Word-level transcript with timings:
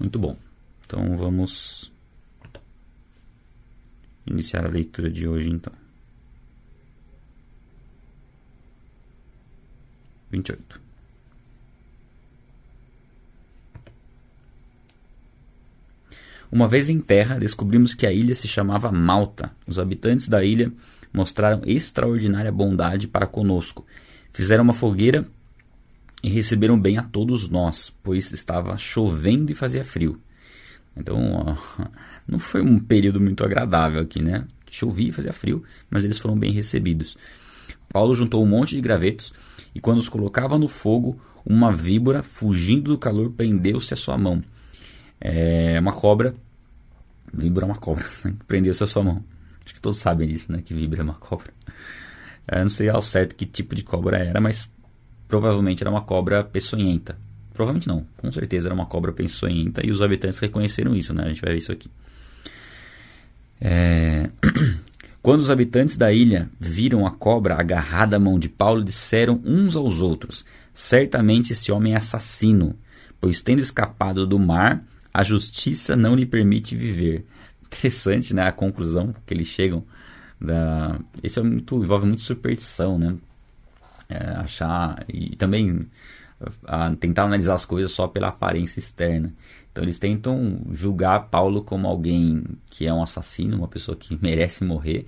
Muito 0.00 0.18
bom. 0.18 0.34
Então 0.86 1.14
vamos 1.14 1.92
iniciar 4.26 4.64
a 4.64 4.68
leitura 4.68 5.10
de 5.10 5.28
hoje 5.28 5.50
então. 5.50 5.72
28. 10.30 10.80
Uma 16.50 16.66
vez 16.66 16.88
em 16.88 17.00
terra, 17.00 17.38
descobrimos 17.38 17.94
que 17.94 18.06
a 18.06 18.12
ilha 18.12 18.34
se 18.34 18.48
chamava 18.48 18.90
Malta. 18.90 19.52
Os 19.66 19.78
habitantes 19.78 20.28
da 20.28 20.42
ilha 20.42 20.72
mostraram 21.12 21.62
extraordinária 21.64 22.50
bondade 22.50 23.06
para 23.06 23.26
conosco. 23.26 23.86
Fizeram 24.32 24.64
uma 24.64 24.72
fogueira 24.72 25.26
e 26.22 26.28
receberam 26.28 26.78
bem 26.78 26.98
a 26.98 27.02
todos 27.02 27.48
nós, 27.48 27.92
pois 28.02 28.32
estava 28.32 28.76
chovendo 28.76 29.50
e 29.50 29.54
fazia 29.54 29.84
frio. 29.84 30.20
Então, 30.96 31.16
ó, 31.32 31.86
não 32.28 32.38
foi 32.38 32.62
um 32.62 32.78
período 32.78 33.20
muito 33.20 33.44
agradável 33.44 34.00
aqui, 34.00 34.22
né? 34.22 34.46
Chovia 34.70 35.08
e 35.08 35.12
fazia 35.12 35.32
frio, 35.32 35.64
mas 35.88 36.04
eles 36.04 36.18
foram 36.18 36.38
bem 36.38 36.52
recebidos. 36.52 37.16
Paulo 37.88 38.14
juntou 38.14 38.42
um 38.42 38.46
monte 38.46 38.76
de 38.76 38.80
gravetos 38.80 39.32
e, 39.74 39.80
quando 39.80 39.98
os 39.98 40.08
colocava 40.08 40.58
no 40.58 40.68
fogo, 40.68 41.20
uma 41.44 41.72
víbora, 41.72 42.22
fugindo 42.22 42.92
do 42.92 42.98
calor, 42.98 43.30
prendeu-se 43.32 43.92
à 43.92 43.96
sua 43.96 44.16
mão. 44.16 44.42
É 45.20 45.78
uma 45.80 45.92
cobra. 45.92 46.34
Víbora 47.32 47.66
é 47.66 47.68
uma 47.68 47.76
cobra, 47.76 48.04
né? 48.24 48.34
prendeu-se 48.46 48.82
à 48.82 48.86
sua 48.86 49.02
mão. 49.02 49.24
Acho 49.64 49.74
que 49.74 49.80
todos 49.80 49.98
sabem 49.98 50.28
disso, 50.28 50.52
né? 50.52 50.62
Que 50.64 50.74
víbora 50.74 51.02
é 51.02 51.04
uma 51.04 51.14
cobra. 51.14 51.52
Eu 52.46 52.62
não 52.62 52.70
sei 52.70 52.88
ao 52.88 53.02
certo 53.02 53.34
que 53.34 53.46
tipo 53.46 53.74
de 53.74 53.84
cobra 53.84 54.18
era, 54.18 54.40
mas 54.40 54.68
provavelmente 55.30 55.82
era 55.82 55.90
uma 55.90 56.02
cobra 56.02 56.42
peçonhenta. 56.42 57.16
Provavelmente 57.54 57.86
não, 57.86 58.04
com 58.16 58.32
certeza 58.32 58.66
era 58.66 58.74
uma 58.74 58.86
cobra 58.86 59.12
peçonhenta 59.12 59.86
e 59.86 59.90
os 59.90 60.02
habitantes 60.02 60.40
reconheceram 60.40 60.94
isso, 60.94 61.14
né? 61.14 61.24
A 61.24 61.28
gente 61.28 61.40
vai 61.40 61.52
ver 61.52 61.58
isso 61.58 61.70
aqui. 61.70 61.88
É... 63.60 64.28
Quando 65.22 65.40
os 65.40 65.50
habitantes 65.50 65.96
da 65.96 66.10
ilha 66.10 66.50
viram 66.58 67.06
a 67.06 67.10
cobra 67.10 67.54
agarrada 67.54 68.16
à 68.16 68.18
mão 68.18 68.38
de 68.38 68.48
Paulo, 68.48 68.82
disseram 68.82 69.40
uns 69.44 69.76
aos 69.76 70.00
outros: 70.00 70.44
Certamente 70.74 71.52
esse 71.52 71.70
homem 71.70 71.92
é 71.92 71.96
assassino, 71.96 72.74
pois 73.20 73.42
tendo 73.42 73.60
escapado 73.60 74.26
do 74.26 74.38
mar, 74.38 74.82
a 75.12 75.22
justiça 75.22 75.94
não 75.94 76.16
lhe 76.16 76.26
permite 76.26 76.74
viver. 76.74 77.26
Interessante, 77.66 78.34
né? 78.34 78.48
A 78.48 78.52
conclusão 78.52 79.14
que 79.24 79.32
eles 79.32 79.46
chegam. 79.46 79.84
Da... 80.40 80.98
Isso 81.22 81.38
é 81.38 81.42
muito, 81.42 81.76
envolve 81.76 82.06
muito 82.06 82.22
superstição, 82.22 82.98
né? 82.98 83.14
É, 84.10 84.32
achar 84.40 85.04
e 85.08 85.36
também 85.36 85.86
a 86.64 86.94
tentar 86.96 87.24
analisar 87.24 87.54
as 87.54 87.64
coisas 87.64 87.92
só 87.92 88.08
pela 88.08 88.28
aparência 88.28 88.80
externa. 88.80 89.32
Então 89.70 89.84
eles 89.84 90.00
tentam 90.00 90.62
julgar 90.72 91.28
Paulo 91.28 91.62
como 91.62 91.86
alguém 91.86 92.42
que 92.68 92.86
é 92.86 92.92
um 92.92 93.02
assassino, 93.02 93.56
uma 93.56 93.68
pessoa 93.68 93.96
que 93.96 94.18
merece 94.20 94.64
morrer, 94.64 95.06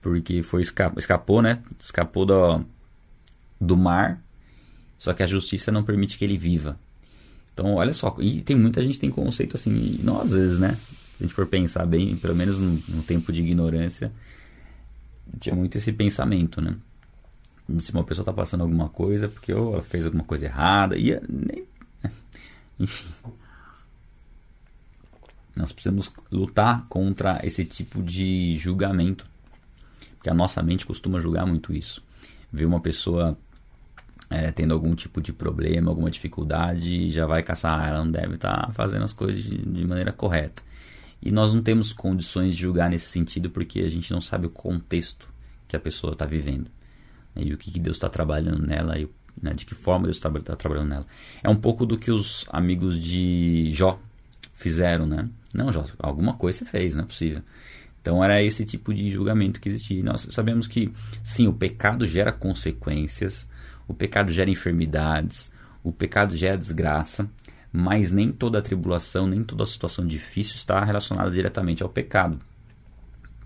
porque 0.00 0.42
foi 0.42 0.62
escapou, 0.62 1.42
né? 1.42 1.62
Escapou 1.78 2.24
do, 2.24 2.64
do 3.60 3.76
mar, 3.76 4.22
só 4.96 5.12
que 5.12 5.22
a 5.22 5.26
justiça 5.26 5.70
não 5.70 5.82
permite 5.82 6.16
que 6.16 6.24
ele 6.24 6.38
viva. 6.38 6.78
Então, 7.52 7.74
olha 7.74 7.92
só, 7.92 8.16
e 8.20 8.40
tem 8.40 8.56
muita 8.56 8.80
gente 8.80 8.94
que 8.94 9.00
tem 9.00 9.10
conceito 9.10 9.56
assim, 9.56 9.98
nós 10.02 10.26
às 10.26 10.32
vezes, 10.32 10.58
né? 10.58 10.74
Se 11.18 11.24
a 11.24 11.26
gente 11.26 11.34
for 11.34 11.46
pensar 11.46 11.84
bem, 11.84 12.16
pelo 12.16 12.34
menos 12.34 12.58
no, 12.58 12.96
no 12.96 13.02
tempo 13.02 13.32
de 13.32 13.42
ignorância, 13.42 14.12
tinha 15.40 15.54
muito 15.54 15.76
esse 15.76 15.92
pensamento, 15.92 16.60
né? 16.60 16.76
Se 17.78 17.92
uma 17.92 18.04
pessoa 18.04 18.22
está 18.22 18.32
passando 18.32 18.62
alguma 18.62 18.88
coisa 18.88 19.28
porque 19.28 19.52
ou 19.52 19.80
fez 19.82 20.06
alguma 20.06 20.24
coisa 20.24 20.46
errada 20.46 20.96
e 20.96 21.20
nem, 21.28 21.64
enfim. 22.80 23.06
Nós 25.54 25.72
precisamos 25.72 26.12
lutar 26.30 26.86
contra 26.88 27.40
esse 27.44 27.64
tipo 27.64 28.02
de 28.02 28.56
julgamento 28.56 29.26
porque 30.16 30.30
a 30.30 30.34
nossa 30.34 30.62
mente 30.62 30.86
costuma 30.86 31.20
julgar 31.20 31.46
muito 31.46 31.72
isso. 31.72 32.02
Ver 32.50 32.64
uma 32.64 32.80
pessoa 32.80 33.36
é, 34.30 34.50
tendo 34.50 34.72
algum 34.72 34.94
tipo 34.94 35.20
de 35.20 35.32
problema 35.32 35.90
alguma 35.90 36.10
dificuldade 36.10 37.10
já 37.10 37.26
vai 37.26 37.42
caçar 37.42 37.80
ah, 37.80 37.86
ela 37.86 38.04
não 38.04 38.10
deve 38.10 38.34
estar 38.34 38.66
tá 38.66 38.72
fazendo 38.72 39.04
as 39.04 39.12
coisas 39.12 39.42
de, 39.42 39.56
de 39.58 39.86
maneira 39.86 40.12
correta. 40.12 40.62
E 41.20 41.30
nós 41.30 41.52
não 41.52 41.62
temos 41.62 41.92
condições 41.92 42.54
de 42.54 42.62
julgar 42.62 42.88
nesse 42.88 43.06
sentido 43.06 43.50
porque 43.50 43.80
a 43.80 43.88
gente 43.90 44.10
não 44.10 44.20
sabe 44.20 44.46
o 44.46 44.50
contexto 44.50 45.28
que 45.66 45.76
a 45.76 45.80
pessoa 45.80 46.14
está 46.14 46.24
vivendo 46.24 46.70
né, 47.34 47.42
e 47.44 47.52
o 47.52 47.58
que, 47.58 47.70
que 47.70 47.80
Deus 47.80 47.96
está 47.96 48.08
trabalhando 48.08 48.66
nela 48.66 48.98
e 48.98 49.08
né, 49.40 49.54
de 49.54 49.64
que 49.64 49.74
forma 49.74 50.04
Deus 50.04 50.16
está 50.16 50.30
tá 50.30 50.56
trabalhando 50.56 50.88
nela. 50.88 51.06
É 51.42 51.48
um 51.48 51.56
pouco 51.56 51.86
do 51.86 51.96
que 51.98 52.10
os 52.10 52.46
amigos 52.50 53.00
de 53.02 53.70
Jó 53.72 53.98
fizeram, 54.52 55.06
né? 55.06 55.28
Não, 55.52 55.72
Jó, 55.72 55.84
alguma 55.98 56.34
coisa 56.34 56.58
você 56.58 56.64
fez, 56.64 56.94
não 56.94 57.04
é 57.04 57.06
possível. 57.06 57.42
Então 58.00 58.22
era 58.22 58.42
esse 58.42 58.64
tipo 58.64 58.92
de 58.92 59.10
julgamento 59.10 59.60
que 59.60 59.68
existia. 59.68 60.00
E 60.00 60.02
nós 60.02 60.28
sabemos 60.30 60.66
que, 60.66 60.92
sim, 61.22 61.46
o 61.46 61.52
pecado 61.52 62.06
gera 62.06 62.32
consequências, 62.32 63.48
o 63.86 63.94
pecado 63.94 64.32
gera 64.32 64.50
enfermidades, 64.50 65.52
o 65.82 65.92
pecado 65.92 66.34
gera 66.34 66.56
desgraça, 66.56 67.28
mas 67.72 68.12
nem 68.12 68.32
toda 68.32 68.62
tribulação, 68.62 69.26
nem 69.26 69.44
toda 69.44 69.64
situação 69.66 70.06
difícil 70.06 70.56
está 70.56 70.82
relacionada 70.84 71.30
diretamente 71.30 71.82
ao 71.82 71.88
pecado. 71.88 72.38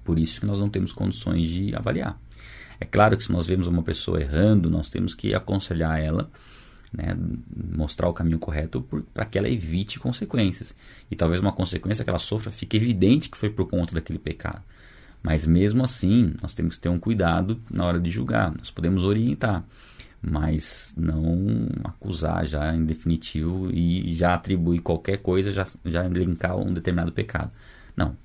Por 0.04 0.18
isso 0.18 0.40
que 0.40 0.46
nós 0.46 0.58
não 0.58 0.68
temos 0.68 0.92
condições 0.92 1.48
de 1.48 1.74
avaliar. 1.74 2.18
É 2.82 2.84
claro 2.84 3.16
que 3.16 3.22
se 3.22 3.30
nós 3.30 3.46
vemos 3.46 3.68
uma 3.68 3.84
pessoa 3.84 4.20
errando, 4.20 4.68
nós 4.68 4.90
temos 4.90 5.14
que 5.14 5.32
aconselhar 5.36 6.00
ela, 6.00 6.28
né, 6.92 7.16
mostrar 7.72 8.08
o 8.08 8.12
caminho 8.12 8.40
correto 8.40 8.84
para 9.14 9.24
que 9.24 9.38
ela 9.38 9.48
evite 9.48 10.00
consequências. 10.00 10.74
E 11.08 11.14
talvez 11.14 11.40
uma 11.40 11.52
consequência 11.52 12.02
que 12.02 12.10
ela 12.10 12.18
sofra 12.18 12.50
fique 12.50 12.76
evidente 12.76 13.30
que 13.30 13.38
foi 13.38 13.50
por 13.50 13.68
conta 13.68 13.94
daquele 13.94 14.18
pecado. 14.18 14.62
Mas 15.22 15.46
mesmo 15.46 15.84
assim, 15.84 16.34
nós 16.42 16.54
temos 16.54 16.74
que 16.74 16.82
ter 16.82 16.88
um 16.88 16.98
cuidado 16.98 17.62
na 17.70 17.84
hora 17.84 18.00
de 18.00 18.10
julgar. 18.10 18.52
Nós 18.52 18.68
podemos 18.68 19.04
orientar, 19.04 19.64
mas 20.20 20.92
não 20.96 21.68
acusar 21.84 22.44
já 22.44 22.74
em 22.74 22.84
definitivo 22.84 23.70
e 23.72 24.12
já 24.12 24.34
atribuir 24.34 24.80
qualquer 24.80 25.18
coisa, 25.18 25.52
já, 25.52 25.68
já 25.84 26.02
linkar 26.08 26.56
um 26.56 26.74
determinado 26.74 27.12
pecado. 27.12 27.52
Não, 27.96 28.16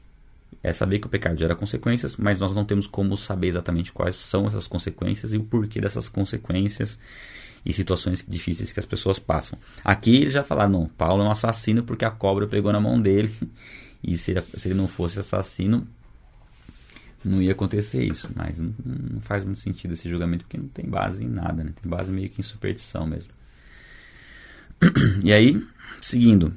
é 0.67 0.73
saber 0.73 0.99
que 0.99 1.07
o 1.07 1.09
pecado 1.09 1.39
gera 1.39 1.55
consequências, 1.55 2.17
mas 2.17 2.39
nós 2.39 2.55
não 2.55 2.65
temos 2.65 2.87
como 2.87 3.17
saber 3.17 3.47
exatamente 3.47 3.91
quais 3.91 4.15
são 4.15 4.47
essas 4.47 4.67
consequências 4.67 5.33
e 5.33 5.37
o 5.37 5.43
porquê 5.43 5.79
dessas 5.79 6.09
consequências 6.09 6.99
e 7.65 7.73
situações 7.73 8.23
difíceis 8.27 8.71
que 8.71 8.79
as 8.79 8.85
pessoas 8.85 9.19
passam. 9.19 9.57
Aqui 9.83 10.15
ele 10.15 10.31
já 10.31 10.43
falaram, 10.43 10.71
não, 10.71 10.87
Paulo 10.87 11.23
é 11.23 11.27
um 11.27 11.31
assassino 11.31 11.83
porque 11.83 12.05
a 12.05 12.11
cobra 12.11 12.47
pegou 12.47 12.71
na 12.71 12.79
mão 12.79 13.01
dele 13.01 13.33
e 14.03 14.17
se 14.17 14.31
ele, 14.31 14.41
se 14.41 14.67
ele 14.67 14.75
não 14.75 14.87
fosse 14.87 15.19
assassino 15.19 15.87
não 17.23 17.41
ia 17.41 17.51
acontecer 17.51 18.03
isso, 18.03 18.29
mas 18.35 18.59
não, 18.59 18.73
não, 18.85 19.19
faz 19.19 19.43
muito 19.43 19.59
sentido 19.59 19.93
esse 19.93 20.07
julgamento 20.09 20.45
porque 20.45 20.57
não 20.57 20.67
tem 20.67 20.85
base 20.85 21.25
em 21.25 21.27
nada, 21.27 21.63
né? 21.63 21.71
tem 21.81 21.89
base 21.89 22.11
meio 22.11 22.29
que 22.29 22.39
em 22.39 22.43
superstição 22.43 23.05
mesmo. 23.05 23.31
E 25.23 25.33
aí, 25.33 25.61
seguindo, 25.99 26.53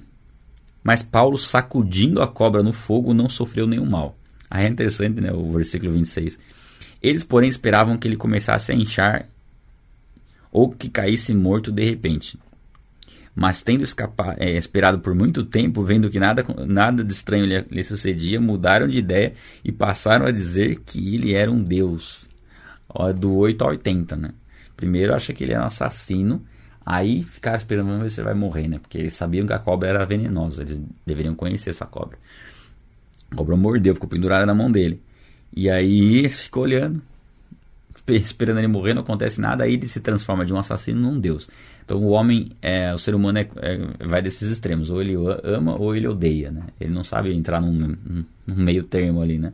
mas 0.83 1.03
Paulo, 1.03 1.39
sacudindo 1.39 2.23
a 2.23 2.29
cobra 2.29 2.63
no 2.63 2.73
fogo, 2.73 3.13
não 3.13 3.29
sofreu 3.29 3.67
nenhum 3.67 3.87
mal. 3.87 4.17
Aí 4.51 4.65
é 4.65 4.69
interessante, 4.69 5.21
né, 5.21 5.33
o 5.33 5.53
versículo 5.53 5.93
26. 5.93 6.39
Eles, 7.03 7.25
porém, 7.25 7.49
esperavam 7.49 7.97
que 7.97 8.09
ele 8.09 8.17
começasse 8.17 8.73
a 8.73 8.75
inchar 8.75 9.27
ou 10.51 10.71
que 10.71 10.89
caísse 10.89 11.35
morto 11.35 11.71
de 11.71 11.85
repente. 11.85 12.39
Mas 13.35 13.63
tendo 13.63 13.85
escapado, 13.85 14.37
é, 14.39 14.57
esperado 14.57 14.99
por 14.99 15.15
muito 15.15 15.45
tempo, 15.45 15.85
vendo 15.85 16.11
que 16.11 16.19
nada, 16.19 16.45
nada 16.67 17.05
de 17.05 17.13
estranho 17.13 17.47
lhe, 17.47 17.65
lhe 17.71 17.85
sucedia, 17.85 18.41
mudaram 18.41 18.89
de 18.89 18.99
ideia 18.99 19.33
e 19.65 19.71
passaram 19.71 20.27
a 20.27 20.33
dizer 20.33 20.81
que 20.85 21.15
ele 21.15 21.33
era 21.33 21.51
um 21.51 21.63
deus. 21.63 22.29
Ó, 22.89 23.13
do 23.13 23.35
8 23.37 23.63
ao 23.63 23.71
80, 23.71 24.17
né? 24.17 24.31
Primeiro 24.77 25.15
acha 25.15 25.33
que 25.33 25.45
ele 25.45 25.53
era 25.53 25.63
um 25.63 25.67
assassino, 25.67 26.45
Aí 26.85 27.23
ficaram 27.23 27.59
esperando 27.59 28.01
ver 28.01 28.11
se 28.11 28.23
vai 28.23 28.35
morrer, 28.35 28.69
né? 28.69 28.79
Porque 28.79 28.99
eles 28.99 29.13
sabiam 29.13 29.47
que 29.47 29.53
a 29.53 29.59
cobra 29.59 29.89
era 29.89 30.05
venenosa, 30.05 30.63
eles 30.63 30.81
deveriam 31.07 31.35
conhecer 31.35 31.71
essa 31.71 31.87
cobra. 31.87 32.19
A 33.31 33.37
cobra 33.37 33.57
mordeu, 33.57 33.95
ficou 33.95 34.09
pendurada 34.09 34.47
na 34.47 34.55
mão 34.55 34.71
dele. 34.71 35.01
E 35.55 35.69
aí 35.69 36.29
ficou 36.29 36.63
olhando, 36.63 37.03
esperando 38.09 38.59
ele 38.59 38.69
morrer, 38.69 38.95
não 38.95 39.03
acontece 39.03 39.41
nada, 39.41 39.65
aí 39.65 39.75
ele 39.75 39.87
se 39.87 40.01
transforma 40.01 40.45
de 40.45 40.53
um 40.53 40.59
assassino 40.59 41.01
num 41.01 41.19
deus. 41.19 41.49
Então 41.85 41.99
o 41.99 42.09
homem, 42.09 42.51
é, 42.63 42.95
o 42.95 42.99
ser 42.99 43.15
humano 43.15 43.39
é, 43.39 43.49
é, 43.57 44.07
vai 44.07 44.23
desses 44.23 44.51
extremos, 44.51 44.91
ou 44.91 45.01
ele 45.01 45.15
ama 45.45 45.77
ou 45.77 45.95
ele 45.95 46.09
odeia, 46.09 46.51
né? 46.51 46.65
Ele 46.81 46.93
não 46.93 47.05
sabe 47.05 47.35
entrar 47.35 47.61
num, 47.61 47.73
num 47.73 48.25
meio 48.47 48.85
termo 48.85 49.21
ali, 49.21 49.39
né? 49.39 49.53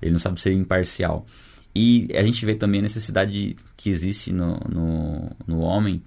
Ele 0.00 0.12
não 0.12 0.18
sabe 0.18 0.40
ser 0.40 0.52
imparcial. 0.52 1.26
E 1.74 2.08
a 2.14 2.22
gente 2.22 2.44
vê 2.44 2.54
também 2.54 2.80
a 2.80 2.82
necessidade 2.82 3.56
que 3.76 3.88
existe 3.88 4.32
no, 4.32 4.60
no, 4.68 5.30
no 5.46 5.60
homem 5.60 6.02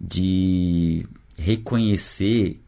de 0.00 1.06
reconhecer 1.36 2.60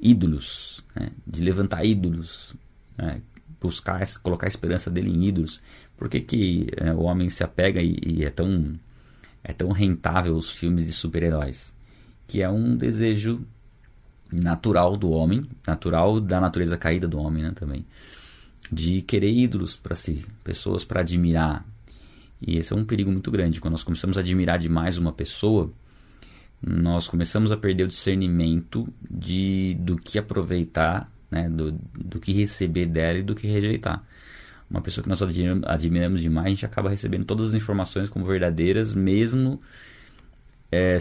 ídolos, 0.00 0.84
né? 0.94 1.10
de 1.26 1.42
levantar 1.42 1.84
ídolos, 1.84 2.54
né? 2.96 3.20
buscar, 3.60 4.02
colocar 4.22 4.46
a 4.46 4.48
esperança 4.48 4.90
dele 4.90 5.10
em 5.10 5.28
ídolos. 5.28 5.60
Por 5.96 6.08
que, 6.08 6.20
que 6.20 6.66
é, 6.76 6.92
o 6.92 7.02
homem 7.02 7.30
se 7.30 7.42
apega 7.42 7.80
e, 7.80 7.98
e, 8.04 8.24
é, 8.24 8.30
tão, 8.30 8.78
é 9.42 9.52
tão 9.52 9.70
rentável 9.70 10.36
os 10.36 10.50
filmes 10.50 10.84
de 10.84 10.92
super-heróis? 10.92 11.74
Que 12.26 12.42
é 12.42 12.48
um 12.48 12.76
desejo 12.76 13.46
natural 14.30 14.96
do 14.96 15.10
homem, 15.10 15.46
natural 15.66 16.20
da 16.20 16.40
natureza 16.40 16.76
caída 16.76 17.06
do 17.06 17.18
homem 17.18 17.44
né, 17.44 17.52
também, 17.54 17.86
de 18.70 19.02
querer 19.02 19.30
ídolos 19.30 19.76
para 19.76 19.94
si, 19.94 20.24
pessoas 20.42 20.84
para 20.84 21.00
admirar. 21.00 21.64
E 22.40 22.56
esse 22.58 22.72
é 22.72 22.76
um 22.76 22.84
perigo 22.84 23.10
muito 23.10 23.30
grande. 23.30 23.60
Quando 23.60 23.72
nós 23.72 23.84
começamos 23.84 24.16
a 24.18 24.20
admirar 24.20 24.58
demais 24.58 24.98
uma 24.98 25.12
pessoa, 25.12 25.72
nós 26.66 27.06
começamos 27.08 27.52
a 27.52 27.56
perder 27.56 27.84
o 27.84 27.88
discernimento 27.88 28.88
de 29.10 29.76
do 29.80 29.96
que 29.96 30.18
aproveitar, 30.18 31.10
né, 31.30 31.48
do, 31.48 31.72
do 31.72 32.18
que 32.18 32.32
receber 32.32 32.86
dela 32.86 33.18
e 33.18 33.22
do 33.22 33.34
que 33.34 33.46
rejeitar. 33.46 34.02
Uma 34.70 34.80
pessoa 34.80 35.02
que 35.02 35.08
nós 35.08 35.20
admiramos, 35.22 36.22
demais, 36.22 36.46
a 36.46 36.50
gente 36.50 36.64
acaba 36.64 36.88
recebendo 36.88 37.24
todas 37.24 37.48
as 37.48 37.54
informações 37.54 38.08
como 38.08 38.24
verdadeiras, 38.24 38.94
mesmo 38.94 39.60
é, 40.72 40.96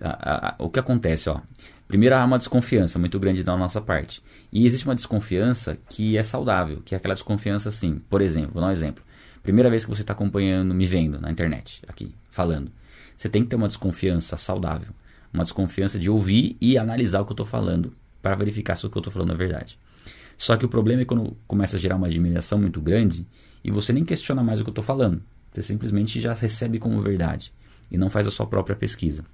a, 0.00 0.48
a, 0.48 0.54
o 0.58 0.70
que 0.70 0.80
acontece, 0.80 1.28
ó. 1.28 1.40
Primeiro 1.86 2.16
há 2.16 2.24
uma 2.24 2.38
desconfiança 2.38 2.98
muito 2.98 3.20
grande 3.20 3.44
da 3.44 3.54
nossa 3.54 3.80
parte. 3.80 4.22
E 4.50 4.66
existe 4.66 4.86
uma 4.86 4.94
desconfiança 4.94 5.76
que 5.90 6.16
é 6.16 6.22
saudável, 6.22 6.80
que 6.82 6.94
é 6.94 6.98
aquela 6.98 7.12
desconfiança 7.12 7.68
assim. 7.68 8.00
Por 8.08 8.22
exemplo, 8.22 8.52
vou 8.54 8.62
dar 8.62 8.68
um 8.68 8.72
exemplo. 8.72 9.04
Primeira 9.42 9.68
vez 9.68 9.84
que 9.84 9.90
você 9.90 10.00
está 10.00 10.14
acompanhando, 10.14 10.74
me 10.74 10.86
vendo 10.86 11.20
na 11.20 11.30
internet, 11.30 11.82
aqui, 11.86 12.14
falando. 12.30 12.72
Você 13.14 13.28
tem 13.28 13.42
que 13.42 13.50
ter 13.50 13.56
uma 13.56 13.68
desconfiança 13.68 14.38
saudável 14.38 14.88
uma 15.32 15.44
desconfiança 15.44 15.98
de 15.98 16.10
ouvir 16.10 16.56
e 16.60 16.76
analisar 16.76 17.20
o 17.20 17.24
que 17.24 17.32
eu 17.32 17.34
estou 17.34 17.46
falando 17.46 17.92
para 18.20 18.34
verificar 18.34 18.76
se 18.76 18.86
o 18.86 18.90
que 18.90 18.96
eu 18.96 19.00
estou 19.00 19.12
falando 19.12 19.32
é 19.32 19.36
verdade. 19.36 19.78
Só 20.36 20.56
que 20.56 20.64
o 20.64 20.68
problema 20.68 21.02
é 21.02 21.04
quando 21.04 21.36
começa 21.46 21.76
a 21.76 21.80
gerar 21.80 21.96
uma 21.96 22.06
admiração 22.06 22.58
muito 22.58 22.80
grande 22.80 23.26
e 23.64 23.70
você 23.70 23.92
nem 23.92 24.04
questiona 24.04 24.42
mais 24.42 24.60
o 24.60 24.64
que 24.64 24.70
eu 24.70 24.72
estou 24.72 24.84
falando. 24.84 25.22
Você 25.52 25.62
simplesmente 25.62 26.20
já 26.20 26.32
recebe 26.32 26.78
como 26.78 27.00
verdade 27.00 27.52
e 27.90 27.98
não 27.98 28.10
faz 28.10 28.26
a 28.26 28.30
sua 28.30 28.46
própria 28.46 28.74
pesquisa. 28.74 29.24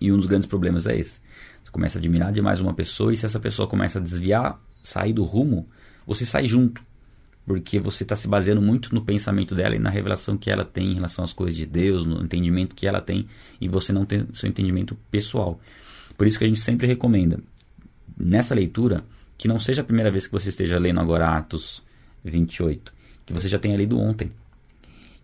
E 0.00 0.10
um 0.12 0.16
dos 0.16 0.26
grandes 0.26 0.46
problemas 0.46 0.86
é 0.86 0.96
esse. 0.96 1.20
Você 1.62 1.70
começa 1.70 1.98
a 1.98 2.00
admirar 2.00 2.32
demais 2.32 2.60
uma 2.60 2.72
pessoa 2.72 3.12
e 3.12 3.16
se 3.16 3.26
essa 3.26 3.40
pessoa 3.40 3.68
começa 3.68 3.98
a 3.98 4.02
desviar, 4.02 4.58
sair 4.82 5.12
do 5.12 5.24
rumo, 5.24 5.68
você 6.06 6.24
sai 6.24 6.46
junto 6.46 6.82
porque 7.46 7.80
você 7.80 8.02
está 8.02 8.14
se 8.14 8.28
baseando 8.28 8.62
muito 8.62 8.94
no 8.94 9.02
pensamento 9.02 9.54
dela 9.54 9.74
e 9.74 9.78
na 9.78 9.90
revelação 9.90 10.36
que 10.36 10.50
ela 10.50 10.64
tem 10.64 10.92
em 10.92 10.94
relação 10.94 11.24
às 11.24 11.32
coisas 11.32 11.56
de 11.56 11.66
Deus, 11.66 12.06
no 12.06 12.22
entendimento 12.22 12.74
que 12.74 12.86
ela 12.86 13.00
tem, 13.00 13.26
e 13.60 13.68
você 13.68 13.92
não 13.92 14.04
tem 14.04 14.26
seu 14.32 14.48
entendimento 14.48 14.96
pessoal. 15.10 15.60
Por 16.16 16.26
isso 16.26 16.38
que 16.38 16.44
a 16.44 16.48
gente 16.48 16.60
sempre 16.60 16.86
recomenda, 16.86 17.40
nessa 18.16 18.54
leitura, 18.54 19.04
que 19.36 19.48
não 19.48 19.58
seja 19.58 19.80
a 19.80 19.84
primeira 19.84 20.10
vez 20.10 20.26
que 20.26 20.32
você 20.32 20.50
esteja 20.50 20.78
lendo 20.78 21.00
agora 21.00 21.36
Atos 21.36 21.82
28, 22.24 22.92
que 23.24 23.32
você 23.32 23.48
já 23.48 23.58
tenha 23.58 23.76
lido 23.76 23.98
ontem. 23.98 24.30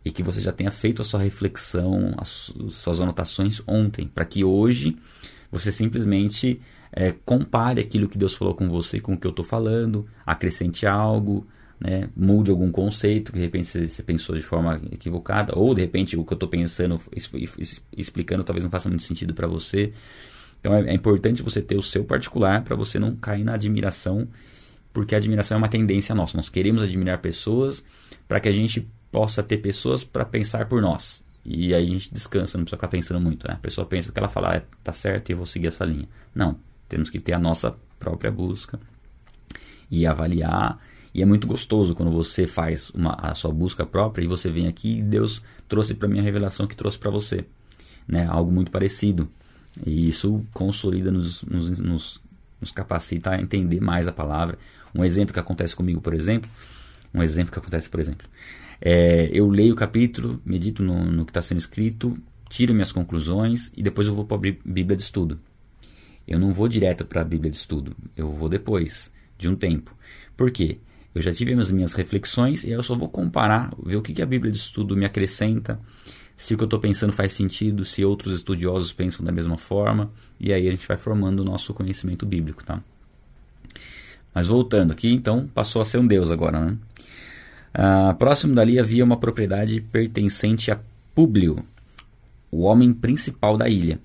E 0.04 0.10
que 0.10 0.22
você 0.22 0.40
já 0.40 0.52
tenha 0.52 0.70
feito 0.70 1.02
a 1.02 1.04
sua 1.04 1.20
reflexão, 1.20 2.14
as 2.16 2.52
suas 2.70 3.00
anotações 3.00 3.60
ontem, 3.66 4.06
para 4.06 4.24
que 4.24 4.44
hoje 4.44 4.96
você 5.50 5.72
simplesmente 5.72 6.60
é, 6.92 7.12
compare 7.24 7.80
aquilo 7.80 8.08
que 8.08 8.16
Deus 8.16 8.34
falou 8.34 8.54
com 8.54 8.68
você 8.68 9.00
com 9.00 9.14
o 9.14 9.18
que 9.18 9.26
eu 9.26 9.30
estou 9.30 9.44
falando, 9.44 10.06
acrescente 10.24 10.86
algo, 10.86 11.46
né, 11.78 12.08
mude 12.16 12.50
algum 12.50 12.70
conceito 12.70 13.32
que 13.32 13.38
de 13.38 13.44
repente 13.44 13.88
você, 13.88 14.02
pensou 14.02 14.34
de 14.34 14.42
forma 14.42 14.80
equivocada, 14.90 15.52
ou 15.56 15.74
de 15.74 15.82
repente 15.82 16.16
o 16.16 16.24
que 16.24 16.32
eu 16.32 16.36
estou 16.36 16.48
pensando, 16.48 17.00
explicando, 17.96 18.44
talvez 18.44 18.64
não 18.64 18.70
faça 18.70 18.88
muito 18.88 19.04
sentido 19.04 19.34
para 19.34 19.46
você. 19.46 19.92
Então 20.60 20.74
é, 20.74 20.90
é, 20.90 20.94
importante 20.94 21.42
você 21.42 21.60
ter 21.60 21.76
o 21.76 21.82
seu 21.82 22.04
particular 22.04 22.64
para 22.64 22.74
você 22.74 22.98
não 22.98 23.14
cair 23.14 23.44
na 23.44 23.54
admiração, 23.54 24.26
porque 24.92 25.14
a 25.14 25.18
admiração 25.18 25.56
é 25.56 25.58
uma 25.58 25.68
tendência 25.68 26.14
nossa. 26.14 26.36
Nós 26.36 26.48
queremos 26.48 26.82
admirar 26.82 27.18
pessoas 27.18 27.84
para 28.26 28.40
que 28.40 28.48
a 28.48 28.52
gente 28.52 28.88
possa 29.12 29.42
ter 29.42 29.58
pessoas 29.58 30.02
para 30.02 30.24
pensar 30.24 30.66
por 30.66 30.80
nós. 30.80 31.22
E 31.44 31.72
aí 31.74 31.84
a 31.84 31.92
gente 31.92 32.12
descansa, 32.12 32.58
não 32.58 32.64
precisa 32.64 32.76
ficar 32.76 32.88
pensando 32.88 33.20
muito. 33.20 33.46
Né? 33.46 33.54
A 33.54 33.58
pessoa 33.58 33.86
pensa 33.86 34.10
que 34.10 34.18
ela 34.18 34.28
fala, 34.28 34.56
ah, 34.56 34.62
tá 34.82 34.92
certo 34.92 35.28
e 35.28 35.32
eu 35.32 35.36
vou 35.36 35.46
seguir 35.46 35.68
essa 35.68 35.84
linha. 35.84 36.08
Não, 36.34 36.58
temos 36.88 37.10
que 37.10 37.20
ter 37.20 37.34
a 37.34 37.38
nossa 37.38 37.76
própria 37.98 38.32
busca 38.32 38.80
e 39.90 40.06
avaliar 40.06 40.80
e 41.16 41.22
é 41.22 41.24
muito 41.24 41.46
gostoso 41.46 41.94
quando 41.94 42.12
você 42.12 42.46
faz 42.46 42.90
uma, 42.90 43.14
a 43.14 43.34
sua 43.34 43.50
busca 43.50 43.86
própria 43.86 44.22
e 44.22 44.28
você 44.28 44.50
vem 44.50 44.66
aqui 44.66 44.98
e 44.98 45.02
Deus 45.02 45.42
trouxe 45.66 45.94
para 45.94 46.06
mim 46.06 46.18
a 46.18 46.22
revelação 46.22 46.66
que 46.66 46.76
trouxe 46.76 46.98
para 46.98 47.10
você. 47.10 47.46
Né? 48.06 48.26
Algo 48.26 48.52
muito 48.52 48.70
parecido. 48.70 49.26
E 49.86 50.10
isso 50.10 50.44
consolida, 50.52 51.10
nos, 51.10 51.42
nos, 51.44 51.80
nos, 51.80 52.20
nos 52.60 52.70
capacita 52.70 53.30
a 53.30 53.40
entender 53.40 53.80
mais 53.80 54.06
a 54.06 54.12
palavra. 54.12 54.58
Um 54.94 55.02
exemplo 55.02 55.32
que 55.32 55.40
acontece 55.40 55.74
comigo, 55.74 56.02
por 56.02 56.12
exemplo, 56.12 56.50
um 57.14 57.22
exemplo 57.22 57.50
que 57.50 57.58
acontece, 57.58 57.88
por 57.88 57.98
exemplo, 57.98 58.28
é, 58.78 59.30
eu 59.32 59.48
leio 59.48 59.72
o 59.72 59.76
capítulo, 59.76 60.38
medito 60.44 60.82
no, 60.82 61.02
no 61.02 61.24
que 61.24 61.30
está 61.30 61.40
sendo 61.40 61.60
escrito, 61.60 62.18
tiro 62.50 62.74
minhas 62.74 62.92
conclusões 62.92 63.72
e 63.74 63.82
depois 63.82 64.06
eu 64.06 64.14
vou 64.14 64.26
para 64.26 64.36
a 64.36 64.52
Bíblia 64.66 64.94
de 64.94 65.02
estudo. 65.02 65.40
Eu 66.28 66.38
não 66.38 66.52
vou 66.52 66.68
direto 66.68 67.06
para 67.06 67.22
a 67.22 67.24
Bíblia 67.24 67.50
de 67.50 67.56
estudo, 67.56 67.96
eu 68.14 68.30
vou 68.30 68.50
depois 68.50 69.10
de 69.38 69.48
um 69.48 69.56
tempo. 69.56 69.96
Por 70.36 70.50
quê? 70.50 70.78
Eu 71.16 71.22
já 71.22 71.32
tive 71.32 71.54
as 71.54 71.70
minhas 71.70 71.94
reflexões 71.94 72.62
e 72.62 72.70
eu 72.70 72.82
só 72.82 72.94
vou 72.94 73.08
comparar, 73.08 73.72
ver 73.82 73.96
o 73.96 74.02
que, 74.02 74.12
que 74.12 74.20
a 74.20 74.26
Bíblia 74.26 74.52
de 74.52 74.58
Estudo 74.58 74.94
me 74.94 75.06
acrescenta, 75.06 75.80
se 76.36 76.52
o 76.52 76.58
que 76.58 76.62
eu 76.62 76.66
estou 76.66 76.78
pensando 76.78 77.10
faz 77.10 77.32
sentido, 77.32 77.86
se 77.86 78.04
outros 78.04 78.34
estudiosos 78.34 78.92
pensam 78.92 79.24
da 79.24 79.32
mesma 79.32 79.56
forma, 79.56 80.10
e 80.38 80.52
aí 80.52 80.68
a 80.68 80.70
gente 80.70 80.86
vai 80.86 80.98
formando 80.98 81.40
o 81.40 81.44
nosso 81.44 81.72
conhecimento 81.72 82.26
bíblico, 82.26 82.62
tá? 82.62 82.82
Mas 84.34 84.46
voltando 84.46 84.92
aqui, 84.92 85.10
então, 85.10 85.48
passou 85.54 85.80
a 85.80 85.86
ser 85.86 85.96
um 85.96 86.06
deus 86.06 86.30
agora, 86.30 86.62
né? 86.62 86.76
Ah, 87.72 88.14
próximo 88.18 88.54
dali 88.54 88.78
havia 88.78 89.02
uma 89.02 89.16
propriedade 89.16 89.80
pertencente 89.80 90.70
a 90.70 90.78
Públio, 91.14 91.64
o 92.50 92.64
homem 92.64 92.92
principal 92.92 93.56
da 93.56 93.70
ilha. 93.70 93.98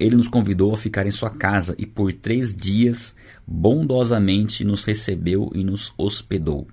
Ele 0.00 0.16
nos 0.16 0.28
convidou 0.28 0.72
a 0.72 0.78
ficar 0.78 1.06
em 1.06 1.10
sua 1.10 1.28
casa 1.28 1.74
e 1.78 1.84
por 1.84 2.10
três 2.10 2.54
dias 2.54 3.14
bondosamente 3.46 4.64
nos 4.64 4.82
recebeu 4.84 5.52
e 5.54 5.62
nos 5.62 5.92
hospedou. 5.98 6.66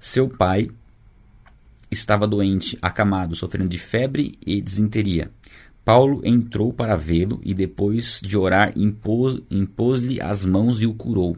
Seu 0.00 0.26
pai 0.26 0.70
estava 1.90 2.26
doente, 2.26 2.78
acamado, 2.80 3.34
sofrendo 3.34 3.68
de 3.68 3.78
febre 3.78 4.32
e 4.46 4.62
desinteria. 4.62 5.30
Paulo 5.84 6.22
entrou 6.24 6.72
para 6.72 6.96
vê-lo 6.96 7.38
e, 7.44 7.52
depois 7.52 8.20
de 8.22 8.36
orar, 8.36 8.72
impôs-lhe 8.74 9.44
impôs 9.50 10.00
as 10.20 10.44
mãos 10.44 10.80
e 10.80 10.86
o 10.86 10.94
curou. 10.94 11.36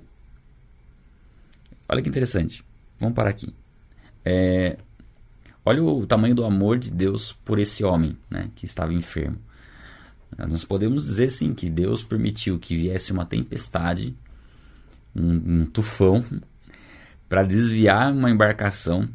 Olha 1.89 2.01
que 2.01 2.09
interessante. 2.09 2.65
Vamos 3.01 3.17
parar 3.17 3.31
aqui. 3.31 3.53
É, 4.25 4.79
olha 5.65 5.83
o 5.83 6.07
tamanho 6.07 6.35
do 6.35 6.45
amor 6.45 6.79
de 6.79 6.91
Deus 6.91 7.33
por 7.45 7.59
esse 7.59 7.83
homem 7.85 8.17
né, 8.31 8.49
que 8.55 8.65
estava 8.65 8.95
enfermo. 8.95 9.39
Nós 10.37 10.65
podemos 10.65 11.05
dizer 11.05 11.31
sim 11.31 11.55
que 11.55 11.69
Deus 11.69 12.03
permitiu 12.03 12.59
que 12.59 12.77
viesse 12.77 13.13
uma 13.13 13.25
tempestade, 13.25 14.17
um, 15.15 15.63
um 15.63 15.67
tufão, 15.67 16.25
para 17.29 17.43
desviar 17.43 18.13
uma 18.13 18.31
embarcação, 18.31 19.09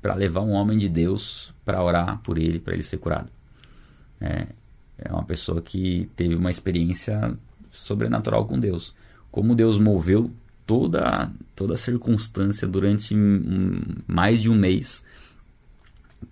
para 0.00 0.14
levar 0.14 0.40
um 0.40 0.50
homem 0.50 0.78
de 0.78 0.88
Deus 0.88 1.54
para 1.64 1.82
orar 1.82 2.18
por 2.18 2.38
ele, 2.38 2.58
para 2.58 2.74
ele 2.74 2.82
ser 2.82 2.98
curado. 2.98 3.30
É, 4.20 4.46
é 4.98 5.12
uma 5.12 5.24
pessoa 5.24 5.60
que 5.62 6.08
teve 6.16 6.34
uma 6.34 6.50
experiência 6.50 7.32
sobrenatural 7.70 8.46
com 8.46 8.58
Deus. 8.58 8.94
Como 9.30 9.54
Deus 9.54 9.78
moveu 9.78 10.30
toda, 10.66 11.30
toda 11.54 11.74
a 11.74 11.78
circunstância 11.78 12.68
durante 12.68 13.14
mais 14.06 14.40
de 14.40 14.50
um 14.50 14.54
mês 14.54 15.04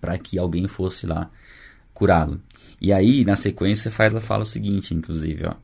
para 0.00 0.18
que 0.18 0.38
alguém 0.38 0.68
fosse 0.68 1.06
lá 1.06 1.30
curá-lo. 1.92 2.40
E 2.80 2.92
aí, 2.92 3.25
na 3.25 3.37
sequência, 3.37 3.92
ela 3.99 4.20
fala 4.20 4.42
o 4.42 4.46
seguinte, 4.46 4.94
inclusive, 4.94 5.46
ó. 5.46 5.54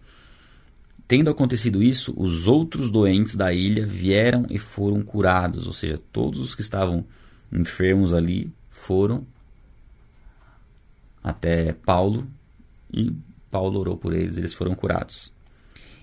Tendo 1.08 1.30
acontecido 1.30 1.82
isso, 1.82 2.12
os 2.16 2.48
outros 2.48 2.90
doentes 2.90 3.36
da 3.36 3.52
ilha 3.52 3.86
vieram 3.86 4.44
e 4.50 4.58
foram 4.58 5.02
curados, 5.02 5.66
ou 5.66 5.72
seja, 5.72 5.96
todos 6.12 6.40
os 6.40 6.54
que 6.54 6.60
estavam 6.60 7.06
enfermos 7.52 8.12
ali 8.12 8.52
foram 8.68 9.24
até 11.22 11.72
Paulo 11.72 12.28
e 12.92 13.12
Paulo 13.50 13.80
orou 13.80 13.96
por 13.96 14.12
eles, 14.12 14.36
eles 14.36 14.54
foram 14.54 14.74
curados. 14.74 15.32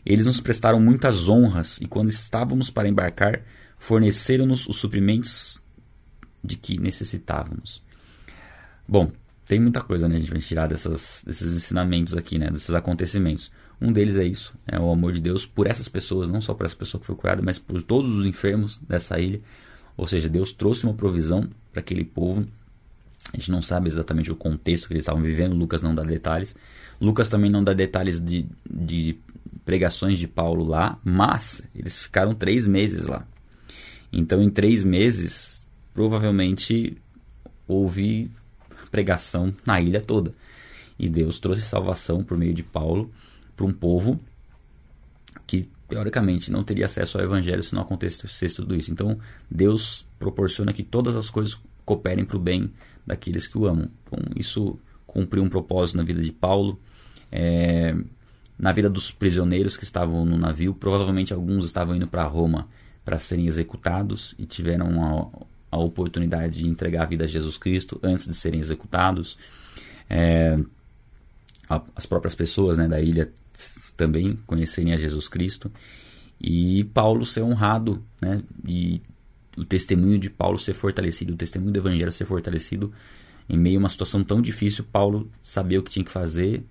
Eles 0.06 0.26
nos 0.26 0.42
prestaram 0.42 0.80
muitas 0.80 1.30
honras 1.30 1.80
e 1.80 1.86
quando 1.86 2.10
estávamos 2.10 2.70
para 2.70 2.90
embarcar, 2.90 3.42
forneceram-nos 3.78 4.68
os 4.68 4.78
suprimentos 4.78 5.62
de 6.44 6.58
que 6.58 6.78
necessitávamos. 6.78 7.82
Bom, 8.88 9.12
tem 9.46 9.60
muita 9.60 9.82
coisa, 9.82 10.08
né? 10.08 10.16
A 10.16 10.20
gente 10.20 10.32
vai 10.32 10.40
tirar 10.40 10.68
dessas, 10.68 11.24
desses 11.26 11.54
ensinamentos 11.54 12.16
aqui, 12.16 12.40
né? 12.40 12.50
Desses 12.50 12.72
acontecimentos. 12.72 13.52
Um 13.82 13.92
deles 13.92 14.16
é 14.16 14.24
isso, 14.24 14.56
é 14.66 14.80
o 14.80 14.90
amor 14.90 15.12
de 15.12 15.20
Deus 15.20 15.46
por 15.46 15.68
essas 15.68 15.90
pessoas, 15.90 16.30
não 16.30 16.40
só 16.40 16.54
por 16.54 16.66
essa 16.66 16.76
pessoa 16.76 17.02
que 17.02 17.06
foi 17.06 17.16
curada, 17.16 17.42
mas 17.42 17.60
por 17.60 17.82
todos 17.84 18.10
os 18.16 18.26
enfermos 18.26 18.78
dessa 18.78 19.20
ilha. 19.20 19.42
Ou 19.98 20.08
seja, 20.08 20.30
Deus 20.30 20.54
trouxe 20.54 20.86
uma 20.86 20.94
provisão 20.94 21.50
para 21.72 21.82
aquele 21.82 22.06
povo. 22.06 22.46
A 23.34 23.38
gente 23.38 23.52
não 23.52 23.62
sabe 23.62 23.90
exatamente 23.90 24.32
o 24.32 24.36
contexto 24.36 24.88
que 24.88 24.94
eles 24.94 25.04
estavam 25.04 25.22
vivendo, 25.22 25.56
Lucas 25.56 25.84
não 25.84 25.94
dá 25.94 26.04
detalhes. 26.04 26.56
Lucas 27.00 27.28
também 27.28 27.52
não 27.52 27.64
dá 27.64 27.74
detalhes 27.74 28.20
de, 28.20 28.46
de 28.70 29.18
pregações 29.66 30.18
de 30.18 30.28
Paulo 30.28 30.64
lá, 30.64 30.98
mas 31.04 31.64
eles 31.76 32.04
ficaram 32.04 32.34
três 32.34 32.66
meses 32.66 33.06
lá. 33.06 33.28
Então, 34.12 34.42
em 34.42 34.50
três 34.50 34.84
meses, 34.84 35.68
provavelmente 35.94 36.98
houve 37.68 38.32
pregação 38.94 39.52
na 39.66 39.82
ilha 39.82 40.00
toda. 40.00 40.32
E 41.00 41.10
Deus 41.10 41.40
trouxe 41.40 41.62
salvação 41.62 42.24
por 42.24 42.38
meio 42.38 42.54
de 42.54 42.62
Paulo 42.62 43.12
para 43.56 43.66
um 43.66 43.74
povo 43.74 44.20
que 45.48 45.68
teoricamente 45.90 46.52
não 46.52 46.64
teria 46.64 46.86
acesso 46.86 47.18
ao 47.18 47.24
evangelho 47.24 47.64
se 47.64 47.74
não 47.74 47.82
acontecesse 47.82 48.56
tudo 48.56 48.76
isso. 48.76 48.92
Então, 48.92 49.18
Deus 49.50 50.06
proporciona 50.20 50.72
que 50.72 50.84
todas 50.84 51.16
as 51.16 51.28
coisas 51.28 51.60
cooperem 51.84 52.24
para 52.24 52.38
o 52.38 52.40
bem 52.40 52.72
daqueles 53.06 53.48
que 53.48 53.58
o 53.58 53.66
amam. 53.66 53.90
Então, 54.04 54.20
isso 54.36 54.78
cumpriu 55.08 55.44
um 55.44 55.50
propósito 55.50 55.98
na 55.98 56.04
vida 56.04 56.22
de 56.22 56.32
Paulo. 56.32 56.80
É, 57.32 57.96
na 58.58 58.72
vida 58.72 58.92
dos 58.92 59.10
prisioneiros 59.10 59.76
que 59.76 59.84
estavam 59.84 60.24
no 60.24 60.38
navio, 60.38 60.76
provavelmente 60.76 61.34
alguns 61.34 61.66
estavam 61.66 61.96
indo 61.96 62.08
para 62.08 62.24
Roma 62.26 62.68
para 63.04 63.18
serem 63.18 63.48
executados 63.48 64.36
e 64.38 64.46
tiveram 64.46 65.04
a, 65.04 65.46
a, 65.74 65.78
oportunidade 65.78 66.60
de 66.60 66.68
entregar 66.68 67.04
a 67.04 67.06
vida 67.06 67.24
a 67.26 67.28
Jesus 67.28 67.58
Cristo 67.58 68.00
antes 68.04 68.26
de 68.26 68.34
serem 68.34 68.60
executados. 68.60 69.38
É, 70.10 70.60
as 71.96 72.06
próprias 72.06 72.36
pessoas 72.36 72.78
né, 72.78 72.88
da 72.88 73.02
ilha 73.02 73.32
também 73.96 74.38
conhecerem 74.46 74.94
a 74.94 74.98
Jesus 74.98 75.28
Cristo 75.28 75.72
e 76.42 76.84
Paulo 76.94 77.26
ser 77.26 77.42
honrado, 77.42 78.04
né, 78.22 78.44
e 78.68 79.02
o 79.58 79.64
testemunho 79.64 80.20
de 80.20 80.30
Paulo 80.30 80.60
ser 80.60 80.74
fortalecido, 80.74 81.34
o 81.34 81.38
testemunho 81.38 81.72
do 81.72 81.80
Evangelho 81.80 82.12
ser 82.12 82.26
fortalecido 82.26 82.92
em 83.48 83.58
meio 83.58 83.78
a 83.78 83.80
uma 83.80 83.90
situação 83.90 84.24
tão 84.24 84.42
difícil, 84.42 84.86
Paulo 84.92 85.30
sabia 85.42 85.80
o 85.80 85.84
que 85.84 85.92
tinha 85.92 86.06
que 86.06 86.12
fazer, 86.12 86.66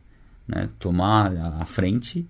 né, 0.46 0.68
tomar 0.78 1.34
a 1.60 1.64
frente 1.64 2.26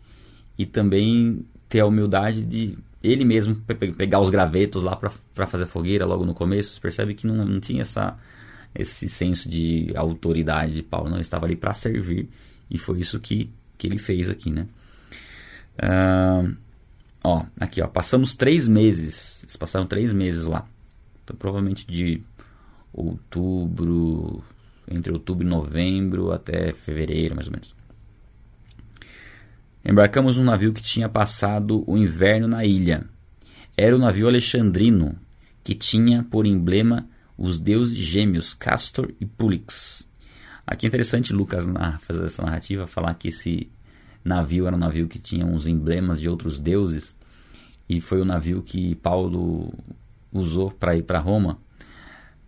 e 0.59 0.67
também 0.67 1.45
ter 1.69 1.81
a 1.81 1.87
humildade 1.87 2.45
de 2.45 2.79
ele 3.03 3.25
mesmo 3.25 3.57
pegar 3.97 4.21
os 4.21 4.31
gravetos 4.31 4.83
lá 4.83 4.97
para 4.97 5.47
fazer 5.47 5.67
fogueira 5.67 6.07
logo 6.07 6.25
no 6.25 6.35
começo. 6.35 6.81
Percebe 6.81 7.15
que 7.15 7.27
não, 7.27 7.45
não 7.45 7.61
tinha 7.61 7.83
essa, 7.83 8.17
esse 8.75 9.09
senso 9.09 9.49
de 9.49 9.93
autoridade 9.97 10.75
de 10.75 10.83
Paulo, 10.83 11.09
não, 11.09 11.17
ele 11.17 11.23
estava 11.23 11.47
ali 11.47 11.57
para 11.57 11.75
servir 11.75 12.29
e 12.71 12.79
foi 12.79 13.01
isso 13.01 13.21
que, 13.21 13.51
que 13.77 13.87
ele 13.87 13.99
fez 13.99 14.31
aqui, 14.31 14.51
né? 14.51 14.67
Uh, 15.79 16.57
ó, 17.23 17.45
aqui, 17.59 17.83
ó, 17.83 17.87
passamos 17.87 18.35
três 18.35 18.69
meses, 18.69 19.43
eles 19.43 19.57
passaram 19.57 19.87
três 19.87 20.13
meses 20.13 20.47
lá. 20.47 20.67
Então, 21.23 21.37
provavelmente 21.37 21.87
de 21.87 22.23
outubro, 22.93 24.43
entre 24.91 25.13
outubro 25.13 25.47
e 25.47 25.49
novembro 25.51 26.33
até 26.33 26.73
fevereiro, 26.73 27.35
mais 27.35 27.47
ou 27.47 27.53
menos. 27.53 27.75
Embarcamos 29.85 30.37
num 30.37 30.45
navio 30.45 30.73
que 30.73 30.83
tinha 30.83 31.09
passado 31.09 31.83
o 31.87 31.99
inverno 31.99 32.47
na 32.47 32.65
ilha. 32.65 33.05
Era 33.77 33.97
o 33.97 33.99
navio 33.99 34.29
alexandrino, 34.29 35.17
que 35.65 35.75
tinha 35.75 36.23
por 36.23 36.47
emblema 36.47 37.09
os 37.37 37.59
deuses 37.59 37.97
gêmeos 37.97 38.55
Castor 38.55 39.13
e 39.21 39.27
Pulix. 39.27 40.07
Aqui 40.67 40.87
é 40.87 40.89
interessante 40.89 41.33
Lucas 41.33 41.67
fazer 42.01 42.27
essa 42.27 42.43
narrativa, 42.43 42.87
falar 42.87 43.15
que 43.15 43.29
esse 43.29 43.69
navio 44.25 44.67
era 44.67 44.77
um 44.77 44.79
navio 44.79 45.09
que 45.09 45.19
tinha 45.19 45.45
uns 45.45 45.67
emblemas 45.67 46.21
de 46.21 46.29
outros 46.29 46.61
deuses 46.61 47.17
e 47.89 48.01
foi 48.01 48.21
o 48.21 48.25
navio 48.25 48.63
que 48.63 48.95
Paulo 48.97 49.73
usou 50.33 50.71
para 50.71 50.97
ir 50.97 51.03
para 51.03 51.19
Roma. 51.19 51.59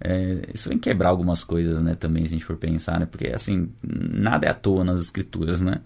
É, 0.00 0.42
isso 0.52 0.68
vem 0.68 0.78
quebrar 0.78 1.08
algumas 1.08 1.42
coisas, 1.42 1.82
né? 1.82 1.94
Também, 1.94 2.22
se 2.22 2.28
a 2.28 2.30
gente 2.30 2.44
for 2.44 2.56
pensar, 2.56 3.00
né? 3.00 3.06
Porque, 3.06 3.28
assim, 3.28 3.70
nada 3.82 4.46
é 4.46 4.50
à 4.50 4.54
toa 4.54 4.84
nas 4.84 5.00
escrituras, 5.00 5.60
né? 5.60 5.80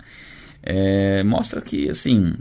É, 0.70 1.22
mostra 1.22 1.62
que, 1.62 1.88
assim, 1.88 2.34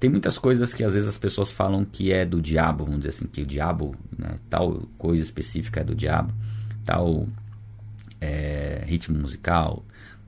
tem 0.00 0.10
muitas 0.10 0.36
coisas 0.36 0.74
que 0.74 0.82
às 0.82 0.92
vezes 0.92 1.08
as 1.08 1.16
pessoas 1.16 1.52
falam 1.52 1.84
que 1.84 2.12
é 2.12 2.24
do 2.24 2.42
diabo, 2.42 2.84
vamos 2.84 2.98
dizer 3.00 3.10
assim, 3.10 3.26
que 3.26 3.42
o 3.42 3.46
diabo, 3.46 3.94
né, 4.18 4.36
tal 4.50 4.88
coisa 4.98 5.22
específica 5.22 5.80
é 5.80 5.84
do 5.84 5.94
diabo, 5.94 6.34
tal 6.84 7.28
é, 8.20 8.82
ritmo 8.86 9.16
musical, 9.16 9.84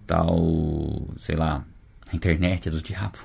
tal, 0.06 1.08
sei 1.16 1.34
lá, 1.34 1.66
a 2.12 2.14
internet 2.14 2.68
é 2.68 2.70
do 2.70 2.80
diabo. 2.80 3.18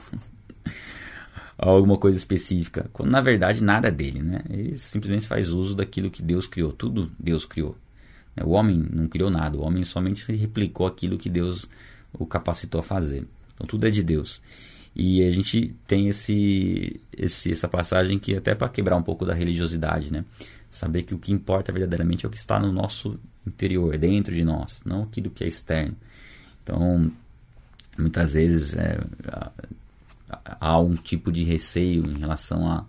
alguma 1.55 1.97
coisa 1.97 2.17
específica, 2.17 2.89
quando 2.91 3.12
na 3.12 3.21
verdade 3.21 3.62
nada 3.62 3.89
é 3.89 3.91
dele, 3.91 4.24
né? 4.24 4.41
Ele 4.50 4.75
simplesmente 4.75 5.27
faz 5.27 5.50
uso 5.50 5.75
daquilo 5.75 6.09
que 6.09 6.24
Deus 6.24 6.47
criou, 6.47 6.71
tudo 6.74 7.12
Deus 7.19 7.45
criou. 7.45 7.77
O 8.43 8.51
homem 8.51 8.83
não 8.91 9.07
criou 9.07 9.29
nada, 9.29 9.57
o 9.57 9.62
homem 9.62 9.83
somente 9.83 10.31
replicou 10.31 10.88
aquilo 10.88 11.19
que 11.19 11.29
Deus 11.29 11.69
o 12.13 12.25
capacitou 12.25 12.79
a 12.79 12.83
fazer. 12.83 13.27
Então 13.58 13.68
tudo 13.68 13.88
é 13.88 13.90
de 13.90 14.04
Deus. 14.04 14.42
E 14.96 15.24
a 15.24 15.32
gente 15.32 15.76
tem 15.86 16.08
esse, 16.08 17.00
esse 17.16 17.52
essa 17.52 17.68
passagem 17.68 18.18
que 18.18 18.36
até 18.36 18.56
para 18.56 18.70
quebrar 18.70 18.96
um 18.96 19.04
pouco 19.04 19.26
da 19.26 19.34
religiosidade, 19.34 20.12
né? 20.12 20.24
Saber 20.70 21.04
que 21.04 21.14
o 21.14 21.20
que 21.20 21.34
importa 21.34 21.72
verdadeiramente 21.72 22.26
é 22.26 22.28
o 22.28 22.32
que 22.32 22.38
está 22.38 22.60
no 22.60 22.72
nosso 22.72 23.20
interior, 23.46 23.98
dentro 23.98 24.34
de 24.34 24.44
nós, 24.44 24.82
não 24.86 25.04
aquilo 25.04 25.30
que 25.30 25.44
é 25.44 25.48
externo. 25.48 25.96
Então, 26.64 27.12
muitas 27.98 28.34
vezes 28.34 28.76
é, 28.76 29.00
há 30.60 30.80
um 30.80 30.96
tipo 30.96 31.32
de 31.32 31.44
receio 31.44 32.06
em 32.10 32.20
relação 32.20 32.70
a. 32.70 32.86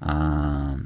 a 0.00 0.76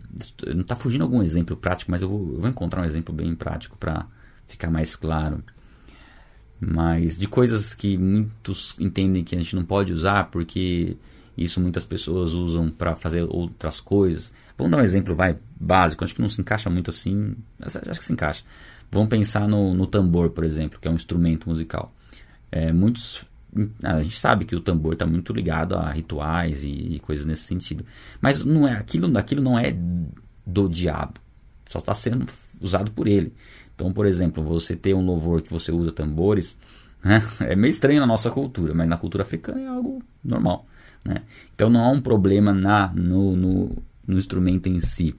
não 0.54 0.62
está 0.62 0.74
fugindo 0.74 1.02
algum 1.02 1.22
exemplo 1.22 1.56
prático, 1.56 1.90
mas 1.90 2.02
eu 2.02 2.08
vou, 2.08 2.34
eu 2.34 2.40
vou 2.40 2.48
encontrar 2.48 2.82
um 2.82 2.84
exemplo 2.84 3.14
bem 3.14 3.34
prático 3.34 3.76
para 3.76 4.06
ficar 4.46 4.70
mais 4.70 4.96
claro. 4.96 5.42
Mas 6.60 7.18
de 7.18 7.26
coisas 7.26 7.74
que 7.74 7.98
muitos 7.98 8.74
entendem 8.78 9.22
que 9.22 9.34
a 9.34 9.38
gente 9.38 9.54
não 9.54 9.64
pode 9.64 9.92
usar 9.92 10.30
porque 10.30 10.96
isso 11.36 11.60
muitas 11.60 11.84
pessoas 11.84 12.32
usam 12.32 12.70
para 12.70 12.96
fazer 12.96 13.26
outras 13.28 13.80
coisas. 13.80 14.32
Vamos 14.56 14.70
dar 14.70 14.78
um 14.78 14.82
exemplo 14.82 15.14
vai 15.14 15.36
básico, 15.60 16.02
acho 16.02 16.14
que 16.14 16.22
não 16.22 16.28
se 16.28 16.40
encaixa 16.40 16.70
muito 16.70 16.88
assim, 16.88 17.36
acho 17.60 18.00
que 18.00 18.04
se 18.04 18.12
encaixa. 18.12 18.42
Vamos 18.90 19.08
pensar 19.08 19.46
no, 19.46 19.74
no 19.74 19.86
tambor, 19.86 20.30
por 20.30 20.44
exemplo, 20.44 20.78
que 20.80 20.88
é 20.88 20.90
um 20.90 20.94
instrumento 20.94 21.48
musical. 21.48 21.92
É, 22.50 22.72
muitos 22.72 23.26
a 23.82 24.02
gente 24.02 24.18
sabe 24.18 24.44
que 24.44 24.54
o 24.54 24.60
tambor 24.60 24.92
está 24.92 25.06
muito 25.06 25.32
ligado 25.32 25.76
a 25.76 25.90
rituais 25.90 26.62
e, 26.62 26.68
e, 26.68 27.00
coisas 27.00 27.24
nesse 27.24 27.44
sentido. 27.44 27.84
Mas 28.20 28.44
não 28.44 28.68
é 28.68 28.72
aquilo, 28.72 29.16
aquilo 29.16 29.42
não 29.42 29.58
é 29.58 29.74
do 30.44 30.68
diabo. 30.68 31.14
Só 31.66 31.78
está 31.78 31.94
sendo 31.94 32.26
usado 32.60 32.90
por 32.90 33.06
ele. 33.06 33.32
Então, 33.76 33.92
por 33.92 34.06
exemplo, 34.06 34.42
você 34.42 34.74
ter 34.74 34.94
um 34.94 35.04
louvor 35.04 35.42
que 35.42 35.50
você 35.50 35.70
usa 35.70 35.92
tambores, 35.92 36.56
né, 37.04 37.22
é 37.40 37.54
meio 37.54 37.70
estranho 37.70 38.00
na 38.00 38.06
nossa 38.06 38.30
cultura, 38.30 38.74
mas 38.74 38.88
na 38.88 38.96
cultura 38.96 39.22
africana 39.22 39.60
é 39.60 39.68
algo 39.68 40.02
normal. 40.24 40.66
Né? 41.04 41.22
Então 41.54 41.70
não 41.70 41.84
há 41.84 41.90
um 41.90 42.00
problema 42.00 42.52
na, 42.52 42.92
no, 42.94 43.36
no, 43.36 43.70
no 44.08 44.18
instrumento 44.18 44.66
em 44.68 44.80
si. 44.80 45.14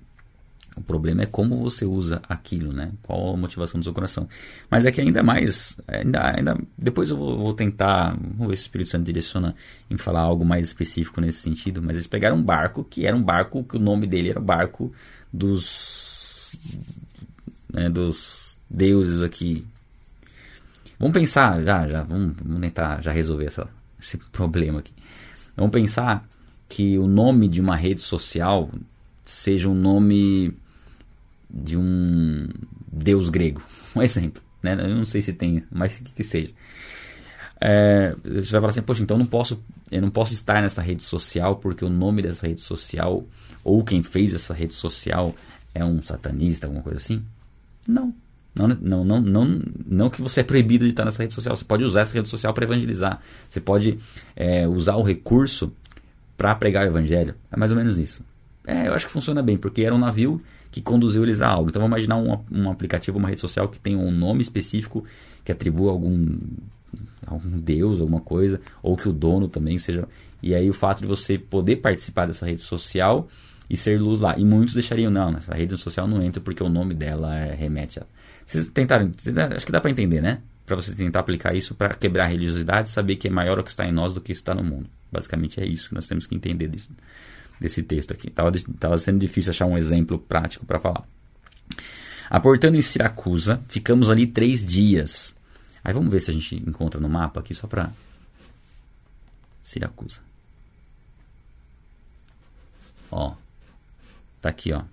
O 0.76 0.82
problema 0.82 1.24
é 1.24 1.26
como 1.26 1.58
você 1.58 1.86
usa 1.86 2.22
aquilo, 2.30 2.72
né? 2.72 2.92
Qual 3.02 3.34
a 3.34 3.38
motivação 3.38 3.80
do 3.80 3.84
seu 3.84 3.94
coração. 3.94 4.30
Mas 4.70 4.86
é 4.86 4.92
que 4.92 5.02
ainda 5.02 5.24
mais, 5.24 5.76
ainda, 5.88 6.36
ainda 6.36 6.58
depois 6.78 7.10
eu 7.10 7.18
vou, 7.18 7.36
vou, 7.36 7.54
tentar, 7.54 8.12
vamos 8.12 8.50
ver 8.50 8.56
se 8.56 8.62
o 8.62 8.66
Espírito 8.66 8.92
Santo 8.92 9.04
direciona 9.04 9.56
em 9.90 9.98
falar 9.98 10.20
algo 10.20 10.46
mais 10.46 10.68
específico 10.68 11.20
nesse 11.20 11.40
sentido. 11.40 11.82
Mas 11.82 11.96
eles 11.96 12.06
pegaram 12.06 12.38
um 12.38 12.44
barco 12.44 12.84
que 12.84 13.08
era 13.08 13.18
um 13.18 13.24
barco 13.24 13.64
que 13.64 13.76
o 13.76 13.80
nome 13.80 14.06
dele 14.06 14.30
era 14.30 14.40
barco 14.40 14.94
dos, 15.34 16.54
né, 17.74 17.90
dos 17.90 18.47
deuses 18.70 19.22
aqui. 19.22 19.66
Vamos 21.00 21.14
pensar, 21.14 21.64
já, 21.64 21.88
já, 21.88 22.04
vamos, 22.04 22.36
vamos 22.42 22.62
tentar 22.62 23.02
já 23.02 23.12
resolver 23.12 23.46
essa, 23.46 23.68
esse 24.00 24.18
problema 24.18 24.80
aqui. 24.80 24.94
Vamos 25.56 25.72
pensar 25.72 26.28
que 26.68 26.98
o 26.98 27.08
nome 27.08 27.48
de 27.48 27.62
uma 27.62 27.76
rede 27.76 28.02
social 28.02 28.70
seja 29.24 29.70
um 29.70 29.76
nome 29.76 30.54
de 31.50 31.78
um 31.78 32.48
deus 32.92 33.30
grego. 33.30 33.62
Um 33.96 34.02
exemplo. 34.04 34.44
Né? 34.62 34.74
Eu 34.74 34.96
não 34.96 35.06
sei 35.06 35.24
se 35.24 35.34
tem, 35.34 35.64
mas 35.72 35.98
que, 35.98 36.14
que 36.14 36.24
seja. 36.24 36.54
É, 37.60 38.16
você 38.24 38.52
vai 38.52 38.62
falar 38.62 38.68
assim, 38.68 38.82
poxa, 38.84 39.02
então 39.02 39.18
não 39.18 39.26
posso, 39.26 39.60
eu 39.90 40.00
não 40.02 40.12
posso 40.12 40.34
estar 40.34 40.62
nessa 40.62 40.84
rede 40.84 41.04
social 41.04 41.56
porque 41.56 41.84
o 41.84 41.90
nome 41.90 42.22
dessa 42.22 42.46
rede 42.46 42.62
social 42.62 43.26
ou 43.64 43.84
quem 43.84 44.04
fez 44.04 44.36
essa 44.36 44.54
rede 44.54 44.76
social 44.76 45.34
é 45.74 45.84
um 45.84 46.00
satanista, 46.04 46.68
alguma 46.68 46.84
coisa 46.84 46.98
assim? 46.98 47.24
Não. 47.88 48.14
Não, 48.58 48.68
não, 48.68 49.06
não, 49.06 49.22
não, 49.22 49.62
não 49.86 50.10
que 50.10 50.22
você 50.22 50.40
é 50.40 50.44
proibido 50.44 50.84
de 50.86 50.92
estar 50.92 51.06
nessa 51.06 51.22
rede 51.22 51.34
social. 51.34 51.56
Você 51.56 51.66
pode 51.66 51.84
usar 51.84 52.02
essa 52.02 52.14
rede 52.14 52.28
social 52.28 52.54
para 52.54 52.66
evangelizar. 52.66 53.22
Você 53.48 53.62
pode 53.62 54.00
é, 54.36 54.68
usar 54.68 54.96
o 54.96 55.04
recurso 55.04 55.72
para 56.36 56.56
pregar 56.56 56.84
o 56.84 56.88
evangelho. 56.88 57.36
É 57.52 57.58
mais 57.58 57.72
ou 57.72 57.78
menos 57.78 58.00
isso. 58.00 58.24
É, 58.66 58.88
eu 58.88 58.94
acho 58.94 59.06
que 59.06 59.12
funciona 59.12 59.42
bem, 59.42 59.58
porque 59.58 59.84
era 59.84 59.94
um 59.94 60.00
navio 60.00 60.42
que 60.72 60.82
conduziu 60.82 61.24
eles 61.24 61.42
a 61.42 61.48
algo. 61.48 61.70
Então 61.70 61.82
vamos 61.82 61.96
imaginar 61.96 62.18
um, 62.18 62.40
um 62.52 62.70
aplicativo, 62.72 63.18
uma 63.18 63.30
rede 63.30 63.42
social 63.42 63.70
que 63.70 63.80
tem 63.80 63.96
um 63.96 64.12
nome 64.12 64.42
específico 64.42 65.06
que 65.46 65.52
atribua 65.52 65.92
algum 65.92 66.26
algum 67.26 67.60
deus, 67.60 68.00
alguma 68.00 68.22
coisa, 68.22 68.60
ou 68.82 68.96
que 68.96 69.08
o 69.08 69.14
dono 69.14 69.48
também 69.48 69.78
seja. 69.78 70.08
E 70.42 70.56
aí 70.56 70.70
o 70.70 70.74
fato 70.74 71.02
de 71.02 71.06
você 71.06 71.38
poder 71.38 71.78
participar 71.78 72.26
dessa 72.26 72.46
rede 72.46 72.62
social 72.62 73.28
e 73.70 73.76
ser 73.76 74.00
luz 74.00 74.20
lá. 74.20 74.38
E 74.38 74.46
muitos 74.46 74.74
deixariam, 74.74 75.12
não, 75.12 75.36
essa 75.36 75.54
rede 75.54 75.76
social 75.78 76.08
não 76.08 76.22
entra 76.22 76.42
porque 76.42 76.64
o 76.64 76.70
nome 76.70 76.94
dela 76.94 77.36
é, 77.36 77.54
remete 77.54 78.00
a. 78.00 78.06
Vocês 78.48 78.70
tentaram, 78.70 79.12
acho 79.56 79.66
que 79.66 79.72
dá 79.72 79.82
para 79.82 79.92
entender, 79.92 80.22
né? 80.22 80.42
Para 80.66 80.78
você 80.78 80.96
tentar 80.96 81.20
aplicar 81.20 81.54
isso 81.54 81.76
para 81.76 81.94
quebrar 81.94 82.24
a 82.24 82.28
religiosidade, 82.28 82.90
saber 82.90 83.18
que 83.18 83.28
é 83.28 83.32
maior 83.32 83.60
o 83.60 83.64
que 83.64 83.70
está 83.70 83.86
em 83.86 83.92
nós 83.92 84.14
do 84.14 84.22
que 84.22 84.32
está 84.32 84.56
no 84.56 84.64
mundo. 84.64 84.90
Basicamente 85.12 85.60
é 85.60 85.66
isso 85.66 85.90
que 85.90 85.96
nós 85.96 86.08
temos 86.08 86.26
que 86.26 86.34
entender 86.34 86.70
disso 86.70 86.90
desse 87.60 87.84
texto 87.84 88.12
aqui. 88.14 88.30
Tava, 88.30 88.52
tava 88.80 88.98
sendo 88.98 89.20
difícil 89.20 89.50
achar 89.50 89.66
um 89.66 89.78
exemplo 89.78 90.18
prático 90.18 90.66
para 90.66 90.80
falar. 90.80 91.04
Aportando 92.30 92.78
em 92.78 92.82
Siracusa, 92.82 93.62
ficamos 93.68 94.10
ali 94.10 94.28
três 94.28 94.66
dias. 94.66 95.34
Aí 95.84 95.94
vamos 95.94 96.12
ver 96.12 96.20
se 96.20 96.32
a 96.32 96.34
gente 96.34 96.56
encontra 96.56 97.00
no 97.02 97.10
mapa 97.10 97.40
aqui 97.40 97.54
só 97.54 97.68
para 97.68 97.90
Siracusa. 99.62 100.22
Ó. 103.12 103.36
Tá 104.42 104.50
aqui, 104.50 104.72
ó. 104.72 104.84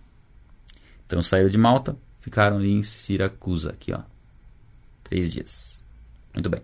Então 1.06 1.22
saíram 1.22 1.50
de 1.50 1.58
Malta, 1.58 1.96
ficaram 2.24 2.56
ali 2.56 2.72
em 2.72 2.82
Siracusa, 2.82 3.70
aqui, 3.70 3.92
ó. 3.92 4.00
Três 5.02 5.30
dias. 5.30 5.84
Muito 6.32 6.48
bem. 6.48 6.62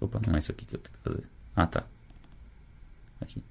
Opa, 0.00 0.20
não 0.24 0.36
é 0.36 0.38
isso 0.38 0.52
aqui 0.52 0.64
que 0.64 0.76
eu 0.76 0.78
tenho 0.78 0.96
que 0.96 1.02
fazer. 1.02 1.28
Ah, 1.56 1.66
tá. 1.66 1.84
Aqui. 3.20 3.42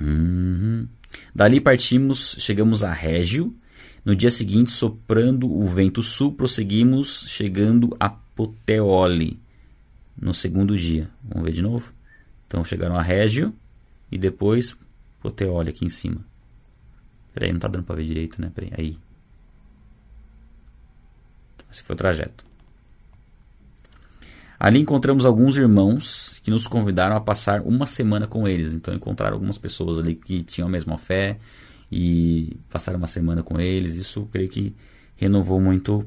Uhum. 0.00 0.88
Dali 1.34 1.60
partimos, 1.60 2.36
chegamos 2.38 2.82
a 2.82 2.90
Régio. 2.90 3.54
No 4.02 4.16
dia 4.16 4.30
seguinte, 4.30 4.70
soprando 4.70 5.46
o 5.46 5.68
vento 5.68 6.02
sul, 6.02 6.32
prosseguimos, 6.32 7.26
chegando 7.28 7.94
a 8.00 8.08
Poteoli. 8.08 9.38
No 10.16 10.32
segundo 10.32 10.76
dia. 10.78 11.10
Vamos 11.22 11.44
ver 11.44 11.52
de 11.52 11.60
novo? 11.60 11.92
Então 12.46 12.64
chegaram 12.64 12.96
a 12.96 13.02
Régio 13.02 13.54
e 14.10 14.16
depois 14.16 14.74
Poteoli 15.20 15.68
aqui 15.68 15.84
em 15.84 15.90
cima. 15.90 16.31
Peraí, 17.34 17.52
não 17.52 17.60
tá 17.60 17.68
dando 17.68 17.84
pra 17.84 17.96
ver 17.96 18.04
direito, 18.04 18.40
né? 18.40 18.50
Peraí, 18.54 18.72
aí. 18.76 18.98
Então, 21.56 21.66
esse 21.70 21.82
foi 21.82 21.94
o 21.94 21.96
trajeto. 21.96 22.44
Ali 24.62 24.78
encontramos 24.78 25.26
alguns 25.26 25.56
irmãos 25.56 26.38
que 26.40 26.48
nos 26.48 26.68
convidaram 26.68 27.16
a 27.16 27.20
passar 27.20 27.62
uma 27.62 27.84
semana 27.84 28.28
com 28.28 28.46
eles. 28.46 28.72
Então 28.72 28.94
encontraram 28.94 29.34
algumas 29.34 29.58
pessoas 29.58 29.98
ali 29.98 30.14
que 30.14 30.44
tinham 30.44 30.68
a 30.68 30.70
mesma 30.70 30.96
fé 30.96 31.36
e 31.90 32.56
passaram 32.70 32.96
uma 32.98 33.08
semana 33.08 33.42
com 33.42 33.60
eles. 33.60 33.96
Isso 33.96 34.24
creio 34.30 34.48
que 34.48 34.72
renovou 35.16 35.60
muito 35.60 36.06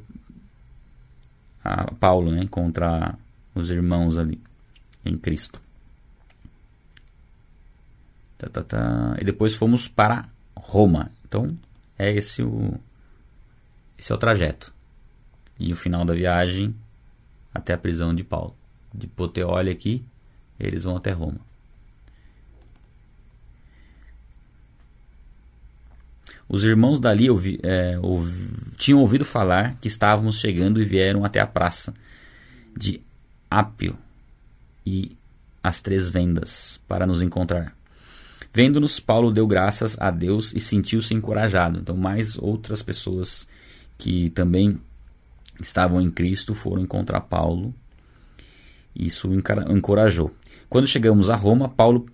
a 1.62 1.91
Paulo, 1.96 2.32
né? 2.32 2.44
Encontrar 2.44 3.20
os 3.53 3.72
irmãos 3.72 4.17
ali 4.17 4.39
em 5.03 5.17
Cristo. 5.17 5.62
Tá, 8.38 8.48
tá, 8.48 8.63
tá. 8.63 9.17
E 9.20 9.25
depois 9.25 9.53
fomos 9.53 9.89
para 9.89 10.29
Roma. 10.55 11.12
Então 11.27 11.57
é 11.97 12.12
esse 12.12 12.43
o 12.43 12.74
esse 13.97 14.12
é 14.12 14.15
o 14.15 14.17
trajeto. 14.17 14.74
E 15.57 15.71
o 15.71 15.75
final 15.75 16.03
da 16.03 16.13
viagem 16.13 16.75
até 17.53 17.74
a 17.74 17.77
prisão 17.77 18.13
de 18.13 18.24
Paulo. 18.24 18.55
De 18.93 19.07
Poteoli 19.07 19.69
aqui, 19.69 20.03
eles 20.59 20.83
vão 20.83 20.97
até 20.97 21.12
Roma. 21.12 21.39
Os 26.47 26.63
irmãos 26.63 27.00
dali 27.00 27.29
ouvi, 27.29 27.59
é, 27.63 27.97
ouvi, 28.01 28.51
tinham 28.77 29.00
ouvido 29.00 29.25
falar 29.25 29.75
que 29.81 29.88
estávamos 29.88 30.39
chegando 30.39 30.79
e 30.79 30.85
vieram 30.85 31.25
até 31.25 31.39
a 31.39 31.47
praça 31.47 31.93
de 32.77 33.01
Ápio 33.50 33.97
e 34.85 35.17
as 35.63 35.81
Três 35.81 36.09
Vendas 36.09 36.79
para 36.88 37.07
nos 37.07 37.21
encontrar. 37.21 37.75
Vendo-nos, 38.55 39.01
Paulo 39.01 39.33
deu 39.33 39.45
graças 39.45 39.97
a 40.00 40.09
Deus 40.09 40.53
e 40.53 40.62
sentiu-se 40.62 41.13
encorajado. 41.13 41.77
Então, 41.77 41.97
mais 41.97 42.38
outras 42.38 42.81
pessoas 42.81 43.45
que 43.97 44.29
também 44.29 44.79
estavam 45.59 46.00
em 46.00 46.09
Cristo 46.09 46.53
foram 46.53 46.81
encontrar 46.81 47.19
Paulo. 47.19 47.75
Isso 48.95 49.29
encorajou. 49.69 50.33
Quando 50.69 50.88
chegamos 50.88 51.29
a 51.29 51.35
Roma, 51.35 51.67
Paulo 51.67 52.05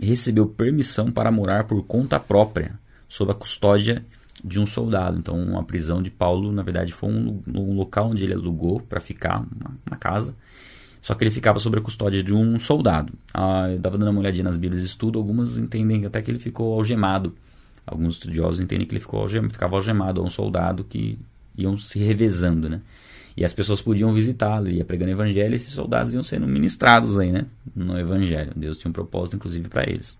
recebeu 0.00 0.46
permissão 0.46 1.12
para 1.12 1.30
morar 1.30 1.64
por 1.64 1.82
conta 1.82 2.18
própria, 2.18 2.80
sob 3.06 3.30
a 3.30 3.34
custódia 3.34 4.02
de 4.42 4.58
um 4.58 4.64
soldado. 4.64 5.18
Então, 5.18 5.58
a 5.58 5.62
prisão 5.62 6.00
de 6.00 6.10
Paulo, 6.10 6.50
na 6.52 6.62
verdade, 6.62 6.90
foi 6.90 7.10
um, 7.10 7.42
um 7.46 7.74
local 7.74 8.12
onde 8.12 8.24
ele 8.24 8.32
alugou 8.32 8.80
para 8.80 8.98
ficar, 8.98 9.44
uma, 9.84 9.98
casa. 9.98 10.34
Só 11.02 11.14
que 11.16 11.24
ele 11.24 11.32
ficava 11.32 11.58
sob 11.58 11.76
a 11.76 11.80
custódia 11.80 12.22
de 12.22 12.32
um 12.32 12.60
soldado. 12.60 13.12
Ah, 13.34 13.68
eu 13.68 13.76
estava 13.76 13.98
dando 13.98 14.12
uma 14.12 14.20
olhadinha 14.20 14.44
nas 14.44 14.56
Bíblias 14.56 14.80
de 14.80 14.86
estudo, 14.86 15.18
algumas 15.18 15.58
entendem 15.58 16.06
até 16.06 16.22
que 16.22 16.30
ele 16.30 16.38
ficou 16.38 16.72
algemado. 16.74 17.34
Alguns 17.84 18.14
estudiosos 18.14 18.60
entendem 18.60 18.86
que 18.86 18.92
ele 18.92 19.00
ficou 19.00 19.20
algemado, 19.20 19.52
ficava 19.52 19.74
algemado 19.74 20.20
a 20.20 20.24
um 20.24 20.30
soldado 20.30 20.84
que 20.84 21.18
iam 21.58 21.76
se 21.76 21.98
revezando, 21.98 22.68
né? 22.70 22.80
E 23.36 23.44
as 23.44 23.52
pessoas 23.52 23.80
podiam 23.82 24.12
visitá-lo, 24.12 24.70
ia 24.70 24.84
pregando 24.84 25.10
evangelho, 25.10 25.52
e 25.54 25.56
esses 25.56 25.72
soldados 25.72 26.14
iam 26.14 26.22
sendo 26.22 26.46
ministrados 26.46 27.18
aí, 27.18 27.32
né? 27.32 27.46
No 27.74 27.98
evangelho. 27.98 28.52
Deus 28.54 28.78
tinha 28.78 28.90
um 28.90 28.92
propósito, 28.92 29.36
inclusive, 29.36 29.68
para 29.68 29.82
eles. 29.82 30.16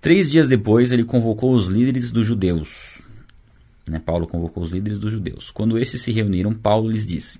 Três 0.00 0.30
dias 0.30 0.48
depois, 0.48 0.90
ele 0.90 1.04
convocou 1.04 1.54
os 1.54 1.66
líderes 1.68 2.10
dos 2.10 2.26
judeus. 2.26 3.06
Né? 3.88 4.00
Paulo 4.00 4.26
convocou 4.26 4.62
os 4.62 4.72
líderes 4.72 4.98
dos 4.98 5.12
judeus. 5.12 5.50
Quando 5.50 5.78
esses 5.78 6.02
se 6.02 6.10
reuniram, 6.10 6.52
Paulo 6.52 6.90
lhes 6.90 7.06
disse: 7.06 7.38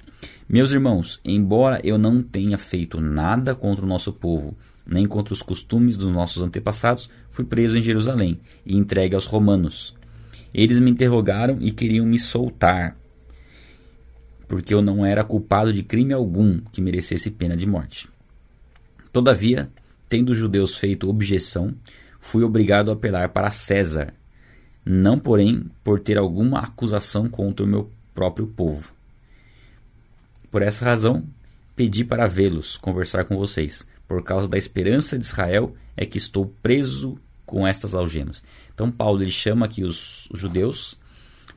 Meus 0.48 0.70
irmãos, 0.72 1.20
embora 1.24 1.80
eu 1.82 1.98
não 1.98 2.22
tenha 2.22 2.56
feito 2.56 3.00
nada 3.00 3.54
contra 3.54 3.84
o 3.84 3.88
nosso 3.88 4.12
povo, 4.12 4.56
nem 4.86 5.06
contra 5.06 5.34
os 5.34 5.42
costumes 5.42 5.96
dos 5.96 6.12
nossos 6.12 6.42
antepassados, 6.42 7.10
fui 7.30 7.44
preso 7.44 7.76
em 7.76 7.82
Jerusalém 7.82 8.38
e 8.64 8.76
entregue 8.76 9.14
aos 9.14 9.26
romanos. 9.26 9.94
Eles 10.54 10.78
me 10.78 10.90
interrogaram 10.90 11.58
e 11.60 11.72
queriam 11.72 12.06
me 12.06 12.18
soltar, 12.18 12.96
porque 14.46 14.72
eu 14.72 14.80
não 14.80 15.04
era 15.04 15.24
culpado 15.24 15.72
de 15.72 15.82
crime 15.82 16.12
algum 16.12 16.60
que 16.72 16.80
merecesse 16.80 17.30
pena 17.30 17.56
de 17.56 17.66
morte. 17.66 18.08
Todavia, 19.12 19.68
tendo 20.08 20.30
os 20.30 20.38
judeus 20.38 20.78
feito 20.78 21.08
objeção, 21.08 21.74
fui 22.20 22.44
obrigado 22.44 22.90
a 22.90 22.94
apelar 22.94 23.30
para 23.30 23.50
César, 23.50 24.14
não, 24.88 25.18
porém, 25.18 25.64
por 25.82 25.98
ter 25.98 26.16
alguma 26.16 26.60
acusação 26.60 27.28
contra 27.28 27.66
o 27.66 27.68
meu 27.68 27.90
próprio 28.14 28.46
povo. 28.46 28.94
Por 30.48 30.62
essa 30.62 30.84
razão, 30.84 31.24
pedi 31.74 32.04
para 32.04 32.28
vê-los, 32.28 32.78
conversar 32.78 33.24
com 33.24 33.36
vocês. 33.36 33.84
Por 34.06 34.22
causa 34.22 34.48
da 34.48 34.56
esperança 34.56 35.18
de 35.18 35.24
Israel 35.24 35.74
é 35.96 36.06
que 36.06 36.18
estou 36.18 36.54
preso 36.62 37.18
com 37.44 37.66
estas 37.66 37.96
algemas. 37.96 38.44
Então 38.72 38.88
Paulo 38.88 39.20
ele 39.20 39.32
chama 39.32 39.66
aqui 39.66 39.82
os, 39.82 40.28
judeus 40.32 40.96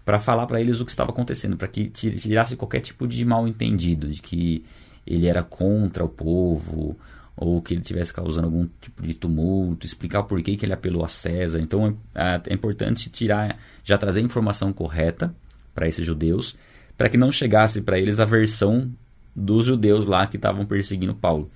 para 0.04 0.18
falar 0.18 0.48
para 0.48 0.60
eles 0.60 0.82
o 0.82 0.86
que 0.86 0.92
estava 0.92 1.12
acontecendo, 1.12 1.56
para 1.56 1.68
que 1.68 1.88
tirasse 1.88 2.56
qualquer 2.56 2.80
tipo 2.80 3.08
de 3.08 3.24
mal 3.24 3.48
entendido, 3.48 4.10
de 4.10 4.24
que 4.24 4.65
ele 5.06 5.28
era 5.28 5.44
contra 5.44 6.04
o 6.04 6.10
povo 6.10 6.98
ou 7.41 7.62
que 7.62 7.73
ele 7.73 7.82
estivesse 7.82 8.13
causando 8.13 8.47
algum 8.47 8.67
tipo 8.82 9.02
de 9.02 9.13
tumulto, 9.13 9.86
explicar 9.86 10.23
por 10.23 10.41
que, 10.41 10.58
que 10.58 10.65
ele 10.65 10.73
apelou 10.73 11.06
a 11.06 11.08
César. 11.08 11.62
Então 11.62 11.97
é, 12.13 12.41
é 12.47 12.54
importante 12.54 13.10
tirar, 13.10 13.58
já 13.82 13.97
trazer 13.97 14.19
a 14.19 14.23
informação 14.23 14.73
correta 14.73 15.34
para 15.73 15.88
esses 15.88 16.06
judeus, 16.06 16.58
para 16.97 17.08
que 17.08 17.17
não 17.17 17.32
chegasse 17.32 17.82
para 17.82 17.97
eles 17.97 18.19
a 18.19 18.25
versão 18.25 18.91
dos 19.34 19.65
judeus 19.65 20.06
lá 20.06 20.28
que 20.28 20.36
estavam 20.36 20.65
perseguindo 20.65 21.15
Paulo. 21.15 21.49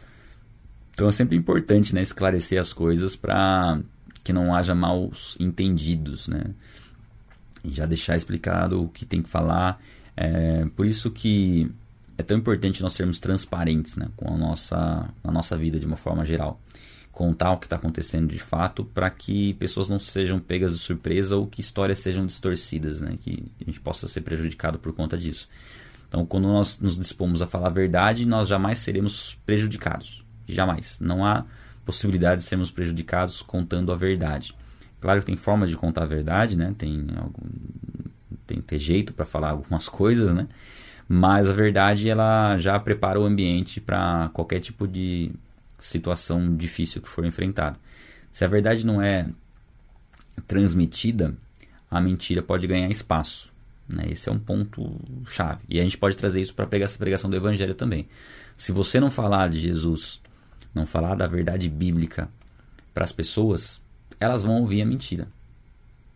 Então 0.94 1.10
é 1.10 1.12
sempre 1.12 1.36
importante 1.36 1.94
né, 1.94 2.02
esclarecer 2.02 2.62
as 2.62 2.72
coisas 2.72 3.18
para 3.18 3.78
que 4.24 4.32
não 4.32 4.56
haja 4.56 4.74
maus 4.74 5.36
entendidos, 5.38 6.30
né? 6.30 6.46
E 7.62 7.72
já 7.72 7.86
deixar 7.86 8.16
explicado 8.16 8.82
o 8.82 8.88
que 8.88 9.06
tem 9.06 9.22
que 9.22 9.30
falar. 9.30 9.82
É, 10.16 10.66
por 10.78 10.86
isso 10.86 11.12
que 11.12 11.70
é 12.18 12.24
tão 12.24 12.38
importante 12.38 12.82
nós 12.82 12.94
sermos 12.94 13.20
transparentes 13.20 13.98
né, 13.98 14.08
com 14.16 14.34
a 14.34 14.38
nossa, 14.38 15.10
a 15.24 15.32
nossa 15.32 15.58
vida 15.58 15.80
de 15.80 15.86
uma 15.86 15.98
forma 15.98 16.26
geral. 16.26 16.62
Contar 17.12 17.52
o 17.52 17.58
que 17.58 17.66
está 17.66 17.76
acontecendo 17.76 18.28
de 18.28 18.40
fato 18.40 18.84
para 18.86 19.10
que 19.10 19.54
pessoas 19.56 19.90
não 19.90 20.00
sejam 20.00 20.40
pegas 20.40 20.74
de 20.74 20.80
surpresa 20.80 21.36
ou 21.36 21.46
que 21.46 21.62
histórias 21.62 22.00
sejam 22.00 22.26
distorcidas, 22.26 23.02
né, 23.02 23.16
que 23.20 23.52
a 23.62 23.66
gente 23.66 23.80
possa 23.80 24.08
ser 24.08 24.22
prejudicado 24.22 24.80
por 24.80 24.94
conta 24.94 25.18
disso. 25.18 25.48
Então, 26.08 26.26
quando 26.26 26.48
nós 26.48 26.80
nos 26.80 26.98
dispomos 26.98 27.42
a 27.42 27.48
falar 27.48 27.68
a 27.68 27.72
verdade, 27.72 28.26
nós 28.26 28.48
jamais 28.48 28.78
seremos 28.78 29.36
prejudicados. 29.46 30.24
Jamais. 30.48 31.00
Não 31.00 31.26
há 31.26 31.46
possibilidade 31.84 32.42
de 32.42 32.48
sermos 32.48 32.70
prejudicados 32.70 33.42
contando 33.42 33.92
a 33.92 33.96
verdade. 33.96 34.56
Claro 35.00 35.20
que 35.20 35.26
tem 35.26 35.36
formas 35.36 35.70
de 35.70 35.76
contar 35.76 36.04
a 36.04 36.06
verdade, 36.06 36.56
né? 36.56 36.74
Tem 36.78 37.08
algum, 37.18 37.50
tem 38.46 38.58
que 38.58 38.64
ter 38.64 38.80
jeito 38.80 39.14
para 39.14 39.26
falar 39.26 39.52
algumas 39.52 39.90
coisas, 39.90 40.34
né? 40.34 40.48
Mas 41.08 41.50
a 41.50 41.54
verdade 41.54 42.10
ela 42.10 42.58
já 42.58 42.80
prepara 42.80 43.20
o 43.20 43.26
ambiente 43.26 43.82
para 43.82 44.30
qualquer 44.34 44.60
tipo 44.60 44.88
de 44.88 45.32
situação 45.78 46.56
difícil 46.56 47.02
que 47.02 47.10
for 47.10 47.26
enfrentada. 47.26 47.78
Se 48.32 48.46
a 48.46 48.48
verdade 48.48 48.86
não 48.86 49.02
é 49.02 49.28
transmitida, 50.48 51.36
a 51.92 52.00
mentira 52.02 52.42
pode 52.42 52.66
ganhar 52.66 52.90
espaço. 52.90 53.54
Né? 53.88 54.06
Esse 54.12 54.30
é 54.30 54.32
um 54.32 54.40
ponto 54.40 55.00
chave. 55.28 55.62
E 55.70 55.80
a 55.80 55.84
gente 55.84 55.98
pode 55.98 56.16
trazer 56.16 56.42
isso 56.42 56.54
para 56.54 56.66
a 56.66 56.68
pregação 56.68 57.30
do 57.30 57.36
Evangelho 57.36 57.76
também. 57.76 58.08
Se 58.56 58.72
você 58.72 59.00
não 59.00 59.12
falar 59.12 59.50
de 59.50 59.60
Jesus 59.60 60.22
não 60.74 60.86
falar 60.86 61.16
da 61.16 61.28
verdade 61.28 61.70
bíblica 61.70 62.30
para 62.94 63.04
as 63.04 63.12
pessoas, 63.12 63.82
elas 64.20 64.44
vão 64.44 64.62
ouvir 64.62 64.82
a 64.82 64.86
mentira. 64.86 65.28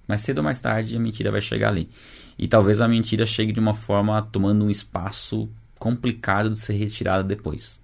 Mas 0.07 0.21
cedo 0.21 0.39
ou 0.39 0.43
mais 0.43 0.59
tarde 0.59 0.95
a 0.95 0.99
mentira 0.99 1.31
vai 1.31 1.41
chegar 1.41 1.69
ali. 1.69 1.89
E 2.37 2.47
talvez 2.47 2.81
a 2.81 2.87
mentira 2.87 3.25
chegue 3.25 3.51
de 3.51 3.59
uma 3.59 3.73
forma 3.73 4.21
tomando 4.21 4.65
um 4.65 4.69
espaço 4.69 5.49
complicado 5.79 6.49
de 6.49 6.59
ser 6.59 6.73
retirada 6.73 7.23
depois. 7.23 7.79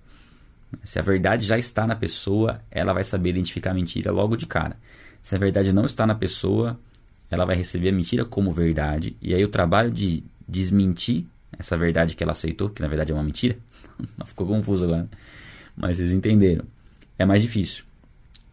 Se 0.84 1.00
a 1.00 1.02
verdade 1.02 1.46
já 1.46 1.58
está 1.58 1.86
na 1.86 1.96
pessoa, 1.96 2.62
ela 2.72 2.94
vai 2.94 3.04
saber 3.04 3.30
identificar 3.30 3.72
a 3.72 3.74
mentira 3.74 4.12
logo 4.12 4.36
de 4.36 4.46
cara. 4.46 4.78
Se 5.22 5.36
a 5.36 5.40
verdade 5.40 5.74
não 5.74 5.86
está 5.86 6.06
na 6.06 6.16
pessoa, 6.16 6.80
ela 7.30 7.46
vai 7.46 7.56
receber 7.56 7.90
a 7.90 7.94
mentira 7.94 8.26
como 8.26 8.52
verdade. 8.52 9.16
E 9.22 9.34
aí 9.34 9.44
o 9.44 9.50
trabalho 9.50 9.92
de 9.92 10.24
desmentir 10.48 11.26
essa 11.58 11.78
verdade 11.78 12.16
que 12.16 12.24
ela 12.24 12.32
aceitou, 12.32 12.70
que 12.70 12.82
na 12.82 12.88
verdade 12.88 13.12
é 13.12 13.16
uma 13.16 13.24
mentira, 13.24 13.58
ficou 14.26 14.48
confuso 14.48 14.86
agora. 14.86 15.04
Né? 15.04 15.10
mas 15.76 15.98
vocês 15.98 16.12
entenderam. 16.12 16.66
é 17.18 17.26
mais 17.26 17.42
difícil. 17.42 17.86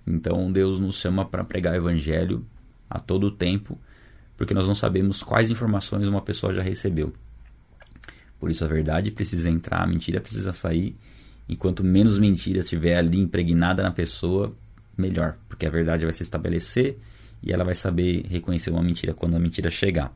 Então 0.06 0.50
Deus 0.50 0.78
nos 0.78 0.96
chama 0.96 1.24
para 1.24 1.44
pregar 1.44 1.74
o 1.74 1.76
evangelho 1.76 2.44
a 2.88 2.98
todo 2.98 3.30
tempo, 3.30 3.78
porque 4.40 4.55
nós 4.55 4.66
não 4.66 4.74
sabemos 4.74 5.22
quais 5.22 5.50
informações 5.50 6.07
uma 6.07 6.22
pessoa 6.22 6.50
já 6.50 6.62
recebeu. 6.62 7.12
Por 8.38 8.50
isso 8.50 8.64
a 8.64 8.66
verdade 8.66 9.11
precisa 9.11 9.50
entrar, 9.50 9.83
a 9.83 9.87
mentira 9.87 10.18
precisa 10.18 10.50
sair, 10.50 10.96
e 11.46 11.55
quanto 11.55 11.85
menos 11.85 12.18
mentira 12.18 12.61
estiver 12.61 12.96
ali 12.96 13.18
impregnada 13.18 13.83
na 13.83 13.90
pessoa, 13.90 14.57
melhor, 14.96 15.37
porque 15.46 15.66
a 15.66 15.70
verdade 15.70 16.07
vai 16.07 16.14
se 16.14 16.22
estabelecer 16.22 16.96
e 17.42 17.53
ela 17.53 17.64
vai 17.64 17.74
saber 17.74 18.24
reconhecer 18.31 18.70
uma 18.70 18.83
mentira 18.83 19.12
quando 19.12 19.37
a 19.37 19.38
mentira 19.38 19.68
chegar. 19.68 20.11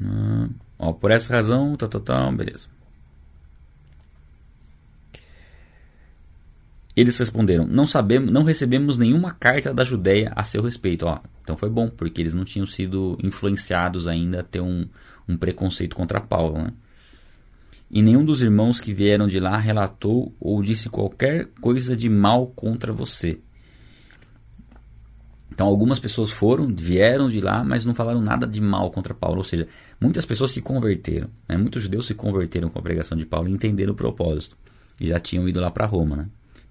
Hum, 0.00 0.50
ó, 0.76 0.92
por 0.92 1.12
essa 1.12 1.32
razão, 1.32 1.76
tá, 1.76 1.86
tá, 1.86 2.00
tá, 2.00 2.32
beleza. 2.32 2.66
Eles 7.00 7.16
responderam: 7.16 7.66
Não 7.66 7.86
sabemos, 7.86 8.30
não 8.30 8.44
recebemos 8.44 8.98
nenhuma 8.98 9.30
carta 9.30 9.72
da 9.72 9.82
Judéia 9.82 10.34
a 10.36 10.44
seu 10.44 10.62
respeito. 10.62 11.06
Ó, 11.06 11.18
então 11.42 11.56
foi 11.56 11.70
bom, 11.70 11.88
porque 11.88 12.20
eles 12.20 12.34
não 12.34 12.44
tinham 12.44 12.66
sido 12.66 13.18
influenciados 13.24 14.06
ainda 14.06 14.40
a 14.40 14.42
ter 14.42 14.60
um, 14.60 14.86
um 15.26 15.34
preconceito 15.34 15.96
contra 15.96 16.20
Paulo. 16.20 16.58
Né? 16.58 16.74
E 17.90 18.02
nenhum 18.02 18.22
dos 18.22 18.42
irmãos 18.42 18.78
que 18.78 18.92
vieram 18.92 19.26
de 19.26 19.40
lá 19.40 19.56
relatou 19.56 20.36
ou 20.38 20.60
disse 20.60 20.90
qualquer 20.90 21.48
coisa 21.62 21.96
de 21.96 22.10
mal 22.10 22.48
contra 22.48 22.92
você. 22.92 23.40
Então 25.50 25.66
algumas 25.66 25.98
pessoas 25.98 26.30
foram, 26.30 26.68
vieram 26.68 27.30
de 27.30 27.40
lá, 27.40 27.64
mas 27.64 27.86
não 27.86 27.94
falaram 27.94 28.20
nada 28.20 28.46
de 28.46 28.60
mal 28.60 28.90
contra 28.90 29.14
Paulo. 29.14 29.38
Ou 29.38 29.44
seja, 29.44 29.66
muitas 29.98 30.26
pessoas 30.26 30.50
se 30.50 30.60
converteram. 30.60 31.30
Né? 31.48 31.56
Muitos 31.56 31.82
judeus 31.82 32.06
se 32.06 32.14
converteram 32.14 32.68
com 32.68 32.78
a 32.78 32.82
pregação 32.82 33.16
de 33.16 33.24
Paulo 33.24 33.48
e 33.48 33.52
entenderam 33.52 33.94
o 33.94 33.96
propósito. 33.96 34.54
E 35.00 35.08
já 35.08 35.18
tinham 35.18 35.48
ido 35.48 35.60
lá 35.60 35.70
para 35.70 35.86
Roma. 35.86 36.16
Né? 36.16 36.26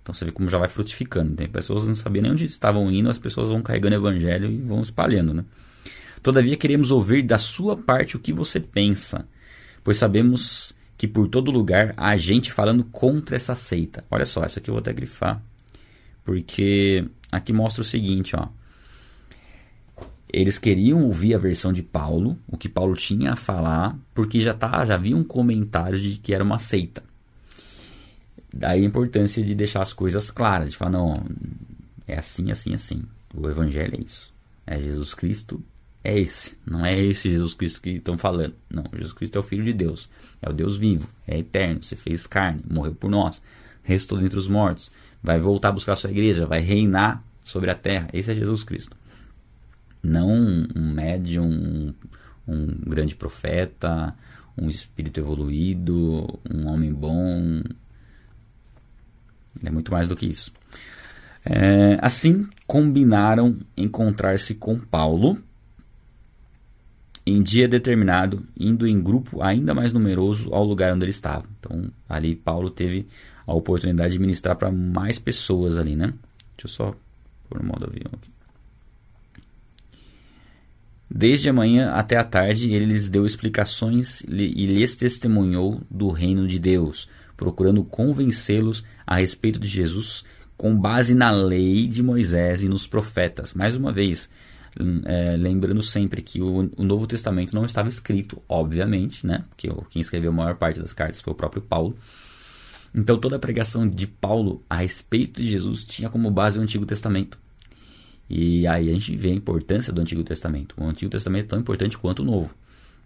Então 0.10 0.16
você 0.16 0.26
vê 0.26 0.32
como 0.32 0.50
já 0.50 0.58
vai 0.58 0.68
frutificando. 0.68 1.36
Tem 1.36 1.48
pessoas 1.48 1.84
que 1.84 1.90
não 1.90 1.96
sabiam 1.96 2.24
nem 2.24 2.32
onde 2.32 2.46
estavam 2.46 2.92
indo, 2.92 3.12
as 3.12 3.20
pessoas 3.20 3.50
vão 3.50 3.62
carregando 3.62 3.96
evangelho 3.96 4.50
e 4.50 4.58
vão 4.58 4.82
espalhando. 4.82 5.36
Né? 5.36 5.46
Todavia 6.24 6.58
queremos 6.58 6.90
ouvir 6.90 7.22
da 7.22 7.38
sua 7.38 7.78
parte 7.78 8.16
o 8.16 8.20
que 8.20 8.34
você 8.34 8.60
pensa, 8.60 9.28
pois 9.84 9.98
sabemos 9.98 10.74
que 10.98 11.08
por 11.08 11.28
todo 11.28 11.52
lugar 11.52 11.94
há 11.96 12.18
gente 12.18 12.52
falando 12.52 12.84
contra 12.86 13.36
essa 13.36 13.54
seita. 13.54 14.04
Olha 14.10 14.26
só, 14.26 14.44
essa 14.44 14.60
aqui 14.60 14.72
eu 14.72 14.74
vou 14.74 14.80
até 14.80 14.92
grifar, 14.92 15.44
porque 16.24 17.06
aqui 17.32 17.54
mostra 17.54 17.84
o 17.84 17.86
seguinte, 17.86 18.36
ó. 18.36 18.48
Eles 20.32 20.58
queriam 20.58 21.04
ouvir 21.04 21.36
a 21.36 21.40
versão 21.40 21.72
de 21.72 21.84
Paulo, 21.84 22.38
o 22.48 22.58
que 22.58 22.70
Paulo 22.70 22.96
tinha 22.96 23.34
a 23.34 23.36
falar, 23.36 23.98
porque 24.14 24.42
já 24.42 24.56
tá, 24.56 24.86
já 24.86 24.96
havia 24.96 25.16
um 25.16 25.24
comentário 25.24 26.00
de 26.00 26.18
que 26.20 26.34
era 26.34 26.44
uma 26.44 26.58
seita. 26.58 27.09
Daí 28.54 28.82
a 28.82 28.86
importância 28.86 29.44
de 29.44 29.54
deixar 29.54 29.82
as 29.82 29.94
coisas 29.94 30.32
claras, 30.32 30.72
de 30.72 30.78
falar, 30.78 30.92
não, 30.92 31.14
é 32.08 32.18
assim, 32.18 32.52
assim, 32.52 32.74
assim. 32.74 33.04
O 33.34 33.48
evangelho 33.48 33.96
é 33.96 34.04
isso. 34.04 34.34
É 34.66 34.80
Jesus 34.80 35.14
Cristo, 35.14 35.64
é 36.04 36.20
esse. 36.20 36.58
Não 36.66 36.86
é 36.86 37.00
esse 37.00 37.30
Jesus 37.30 37.54
Cristo 37.54 37.82
que 37.82 37.92
estão 37.92 38.18
falando. 38.18 38.56
Não, 38.70 38.84
Jesus 38.94 39.14
Cristo 39.14 39.38
é 39.38 39.40
o 39.40 39.44
Filho 39.44 39.64
de 39.64 39.74
Deus. 39.74 40.10
É 40.42 40.50
o 40.50 40.54
Deus 40.54 40.78
vivo, 40.78 41.08
é 41.28 41.38
eterno, 41.38 41.84
se 41.84 41.96
fez 41.96 42.26
carne, 42.26 42.62
morreu 42.70 42.96
por 42.96 43.10
nós, 43.10 43.42
restou 43.84 44.18
dentre 44.18 44.40
os 44.40 44.48
mortos, 44.48 44.92
vai 45.22 45.40
voltar 45.40 45.70
a 45.70 45.74
buscar 45.74 45.94
a 45.94 45.96
sua 45.96 46.12
igreja, 46.12 46.46
vai 46.46 46.62
reinar 46.62 47.24
sobre 47.44 47.70
a 47.70 47.76
terra. 47.76 48.08
Esse 48.14 48.32
é 48.32 48.36
Jesus 48.36 48.64
Cristo. 48.64 48.96
Não 50.02 50.32
um 50.32 50.94
médium, 50.94 51.46
um, 51.46 51.94
um 52.48 52.66
grande 52.88 53.16
profeta, 53.16 54.16
um 54.58 54.70
espírito 54.70 55.20
evoluído, 55.20 56.40
um 56.50 56.68
homem 56.68 56.94
bom, 56.94 57.62
é 59.64 59.70
muito 59.70 59.92
mais 59.92 60.08
do 60.08 60.16
que 60.16 60.26
isso. 60.26 60.52
É, 61.46 61.98
assim, 62.02 62.48
combinaram 62.68 63.58
encontrar-se 63.76 64.56
com 64.56 64.80
Paulo 64.80 65.38
em 67.26 67.42
dia 67.42 67.68
determinado, 67.68 68.46
indo 68.60 68.88
em 68.88 69.02
grupo 69.02 69.42
ainda 69.42 69.74
mais 69.74 69.94
numeroso 69.94 70.54
ao 70.54 70.64
lugar 70.64 70.94
onde 70.94 71.06
ele 71.06 71.12
estava. 71.12 71.46
Então, 71.60 71.92
ali 72.08 72.36
Paulo 72.36 72.70
teve 72.70 73.08
a 73.46 73.54
oportunidade 73.54 74.14
de 74.14 74.20
ministrar 74.20 74.56
para 74.56 74.72
mais 74.72 75.20
pessoas 75.20 75.78
ali, 75.78 75.96
né? 75.96 76.14
Deixa 76.58 76.66
eu 76.66 76.70
só 76.70 76.96
pôr 77.50 77.62
o 77.62 77.66
modo 77.66 77.86
avião 77.86 78.12
aqui. 78.14 78.30
Desde 81.10 81.50
a 81.50 81.54
manhã 81.54 81.92
até 81.92 82.18
a 82.18 82.24
tarde, 82.24 82.72
ele 82.72 82.86
lhes 82.86 83.10
deu 83.10 83.26
explicações 83.26 84.22
e 84.22 84.66
lhes 84.68 84.96
testemunhou 84.96 85.82
do 85.90 86.10
reino 86.10 86.48
de 86.48 86.60
Deus, 86.60 87.10
procurando 87.40 87.86
convencê-los 87.86 88.84
a 89.08 89.16
respeito 89.16 89.58
de 89.58 89.68
Jesus 89.70 90.26
com 90.58 90.78
base 90.78 91.16
na 91.16 91.32
lei 91.32 91.88
de 91.88 92.04
Moisés 92.04 92.62
e 92.62 92.68
nos 92.68 92.86
profetas. 92.86 93.54
Mais 93.54 93.78
uma 93.78 93.94
vez, 93.94 94.30
é, 95.06 95.38
lembrando 95.38 95.82
sempre 95.82 96.22
que 96.22 96.42
o, 96.42 96.70
o, 96.76 96.84
Novo 96.84 97.08
Testamento 97.08 97.56
não 97.56 97.66
estava 97.66 97.88
escrito, 97.88 98.42
obviamente, 98.50 99.26
né? 99.26 99.46
Porque 99.48 99.70
quem 99.90 100.02
escreveu 100.02 100.32
a 100.32 100.34
maior 100.34 100.56
parte 100.58 100.82
das 100.82 100.92
cartas 100.92 101.22
foi 101.22 101.32
o 101.32 101.36
próprio 101.36 101.62
Paulo. 101.62 101.96
Então 102.94 103.18
toda 103.18 103.38
a 103.38 103.40
pregação 103.40 103.88
de 103.88 104.06
Paulo 104.06 104.62
a 104.70 104.76
respeito 104.76 105.42
de 105.42 105.50
Jesus 105.50 105.86
tinha 105.86 106.10
como 106.10 106.30
base 106.30 106.60
o 106.60 106.62
Antigo 106.62 106.86
Testamento. 106.86 107.40
E 108.30 108.68
aí 108.68 108.90
a 108.90 108.94
gente 108.94 109.16
vê 109.16 109.30
a 109.30 109.34
importância 109.34 109.94
do 109.94 110.02
Antigo 110.02 110.26
Testamento. 110.26 110.76
O 110.78 110.84
Antigo 110.84 111.10
Testamento 111.10 111.46
é 111.46 111.48
tão 111.48 111.60
importante 111.60 111.98
quanto 111.98 112.22
o 112.22 112.26
Novo. 112.26 112.54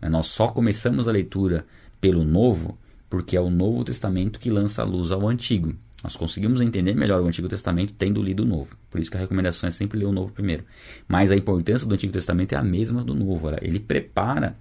Nós 0.02 0.26
só 0.26 0.48
começamos 0.48 1.08
a 1.08 1.12
leitura 1.12 1.68
pelo 2.02 2.24
Novo 2.24 2.80
porque 3.14 3.38
é 3.38 3.40
o 3.40 3.48
Novo 3.48 3.84
Testamento 3.84 4.40
que 4.40 4.50
lança 4.50 4.82
a 4.82 4.86
luz 4.86 5.12
ao 5.12 5.28
Antigo. 5.28 5.76
Nós 6.04 6.16
conseguimos 6.16 6.62
entender 6.62 6.96
melhor 6.96 7.22
o 7.22 7.28
Antigo 7.28 7.48
Testamento 7.48 7.94
tendo 7.94 8.24
lido 8.24 8.42
o 8.42 8.46
Novo. 8.48 8.76
Por 8.90 9.00
isso 9.00 9.12
que 9.12 9.16
a 9.16 9.20
recomendação 9.20 9.68
é 9.68 9.72
sempre 9.72 10.00
ler 10.00 10.06
o 10.06 10.12
Novo 10.12 10.34
primeiro. 10.34 10.66
Mas 11.08 11.30
a 11.30 11.36
importância 11.36 11.86
do 11.86 11.94
Antigo 11.94 12.12
Testamento 12.12 12.54
é 12.54 12.56
a 12.56 12.64
mesma 12.64 13.04
do 13.04 13.14
Novo. 13.14 13.52
Ele 13.62 13.80
prepara 13.80 14.58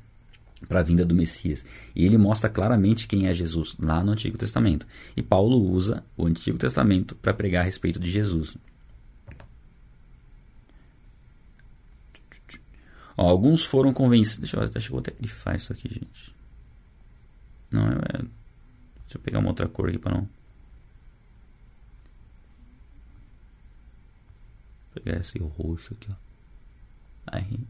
para 0.69 0.81
a 0.81 0.83
vinda 0.83 1.03
do 1.03 1.15
Messias. 1.15 1.65
E 1.97 2.05
ele 2.05 2.19
mostra 2.19 2.51
claramente 2.51 3.09
quem 3.09 3.27
é 3.27 3.33
Jesus 3.33 3.75
lá 3.79 4.05
no 4.05 4.13
Antigo 4.13 4.37
Testamento. 4.37 4.87
E 5.17 5.23
Paulo 5.23 5.57
usa 5.57 6.05
o 6.15 6.27
Antigo 6.27 6.59
Testamento 6.59 7.15
para 7.15 7.33
pregar 7.33 7.63
a 7.63 7.65
respeito 7.65 7.99
de 7.99 8.11
Jesus. 8.11 8.59
Ó, 13.17 13.27
alguns 13.27 13.65
foram 13.65 13.95
convencidos. 13.95 14.41
Deixa 14.41 14.59
eu, 14.59 14.63
acho 14.63 14.73
que 14.73 14.91
vou 14.91 15.01
até 15.01 15.11
grifar 15.19 15.57
isso 15.57 15.73
aqui, 15.73 15.89
gente. 15.89 16.35
Não. 17.73 17.89
Deixa 19.13 19.19
eu 19.19 19.25
pegar 19.25 19.41
uma 19.41 19.49
outra 19.49 19.69
cor 19.69 19.91
aqui 19.91 19.99
para 19.99 20.15
não. 20.15 20.23
Vou 24.95 25.03
pegar 25.05 25.21
esse 25.21 25.39
roxo 25.39 25.93
aqui, 25.93 26.11
ó. 26.11 26.15
Aí. 27.27 27.61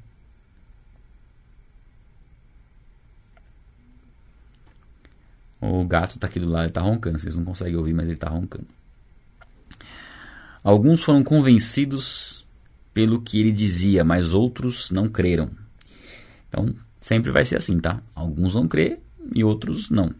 O 5.60 5.84
gato 5.84 6.16
tá 6.20 6.28
aqui 6.28 6.38
do 6.38 6.48
lado, 6.48 6.66
ele 6.66 6.72
tá 6.72 6.80
roncando. 6.80 7.18
Vocês 7.18 7.34
não 7.34 7.44
conseguem 7.44 7.74
ouvir, 7.74 7.92
mas 7.92 8.08
ele 8.08 8.18
tá 8.18 8.28
roncando. 8.28 8.68
Alguns 10.62 11.02
foram 11.02 11.24
convencidos 11.24 12.46
pelo 12.94 13.20
que 13.20 13.40
ele 13.40 13.50
dizia, 13.50 14.04
mas 14.04 14.32
outros 14.32 14.92
não 14.92 15.08
creram. 15.08 15.50
Então, 16.48 16.72
sempre 17.00 17.32
vai 17.32 17.44
ser 17.44 17.56
assim, 17.56 17.80
tá? 17.80 18.00
Alguns 18.14 18.54
vão 18.54 18.68
crer 18.68 19.02
e 19.34 19.42
outros 19.42 19.90
não 19.90 20.14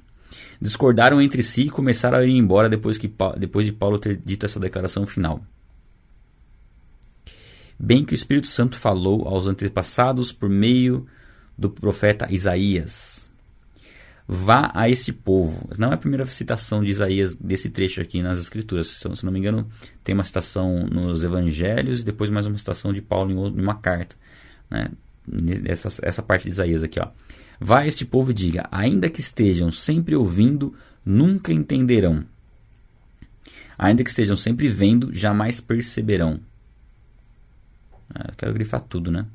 discordaram 0.62 1.20
entre 1.20 1.42
si 1.42 1.62
e 1.62 1.70
começaram 1.70 2.18
a 2.18 2.24
ir 2.24 2.36
embora 2.36 2.68
depois, 2.68 2.96
que, 2.96 3.12
depois 3.36 3.66
de 3.66 3.72
Paulo 3.72 3.98
ter 3.98 4.16
dito 4.24 4.46
essa 4.46 4.60
declaração 4.60 5.04
final. 5.04 5.44
Bem 7.76 8.04
que 8.04 8.14
o 8.14 8.16
Espírito 8.16 8.46
Santo 8.46 8.78
falou 8.78 9.26
aos 9.26 9.48
antepassados 9.48 10.32
por 10.32 10.48
meio 10.48 11.04
do 11.58 11.68
profeta 11.68 12.32
Isaías. 12.32 13.28
Vá 14.26 14.70
a 14.72 14.88
este 14.88 15.12
povo. 15.12 15.68
Não 15.76 15.90
é 15.90 15.94
a 15.94 15.98
primeira 15.98 16.24
citação 16.26 16.80
de 16.80 16.90
Isaías 16.90 17.34
desse 17.34 17.68
trecho 17.68 18.00
aqui 18.00 18.22
nas 18.22 18.38
Escrituras. 18.38 18.86
Se 18.86 19.24
não 19.24 19.32
me 19.32 19.40
engano, 19.40 19.68
tem 20.04 20.14
uma 20.14 20.22
citação 20.22 20.86
nos 20.86 21.24
Evangelhos 21.24 22.02
e 22.02 22.04
depois 22.04 22.30
mais 22.30 22.46
uma 22.46 22.56
citação 22.56 22.92
de 22.92 23.02
Paulo 23.02 23.32
em 23.32 23.60
uma 23.60 23.74
carta. 23.74 24.14
Né? 24.70 24.90
Essa, 25.64 25.88
essa 26.02 26.22
parte 26.22 26.44
de 26.44 26.50
Isaías 26.50 26.84
aqui. 26.84 27.00
Ó. 27.00 27.08
Vá 27.62 27.86
este 27.86 28.04
povo 28.04 28.32
e 28.32 28.34
diga: 28.34 28.66
ainda 28.72 29.08
que 29.08 29.20
estejam 29.20 29.70
sempre 29.70 30.16
ouvindo, 30.16 30.74
nunca 31.04 31.52
entenderão. 31.52 32.24
Ainda 33.78 34.02
que 34.02 34.10
estejam 34.10 34.34
sempre 34.34 34.68
vendo, 34.68 35.14
jamais 35.14 35.60
perceberão. 35.60 36.40
Ah, 38.12 38.26
eu 38.30 38.34
quero 38.36 38.52
grifar 38.52 38.80
tudo, 38.80 39.12
né? 39.12 39.26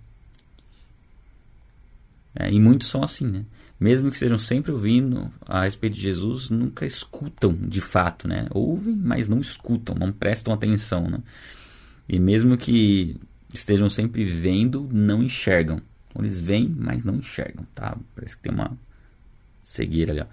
É, 2.36 2.52
e 2.52 2.60
muitos 2.60 2.90
são 2.90 3.02
assim, 3.02 3.26
né? 3.26 3.46
Mesmo 3.80 4.10
que 4.10 4.16
estejam 4.16 4.38
sempre 4.38 4.74
ouvindo 4.74 5.32
a 5.46 5.62
respeito 5.62 5.94
de 5.94 6.02
Jesus, 6.02 6.50
nunca 6.50 6.86
escutam 6.86 7.54
de 7.54 7.80
fato, 7.80 8.28
né? 8.28 8.48
Ouvem, 8.52 8.96
mas 8.96 9.30
não 9.30 9.40
escutam, 9.40 9.96
não 9.96 10.12
prestam 10.12 10.54
atenção, 10.54 11.10
né? 11.10 11.20
E 12.10 12.20
mesmo 12.20 12.58
que 12.58 13.16
estejam 13.54 13.90
sempre 13.90 14.26
vendo, 14.26 14.90
não 14.92 15.24
enxergam. 15.24 15.82
Eles 16.20 16.40
veem, 16.40 16.74
mas 16.78 17.06
não 17.06 17.16
enxergam, 17.16 17.64
tá? 17.74 17.98
Parece 18.16 18.38
que 18.38 18.44
tem 18.44 18.54
uma 18.54 18.78
cegueira 19.64 20.14
ali. 20.14 20.22
Ó. 20.22 20.26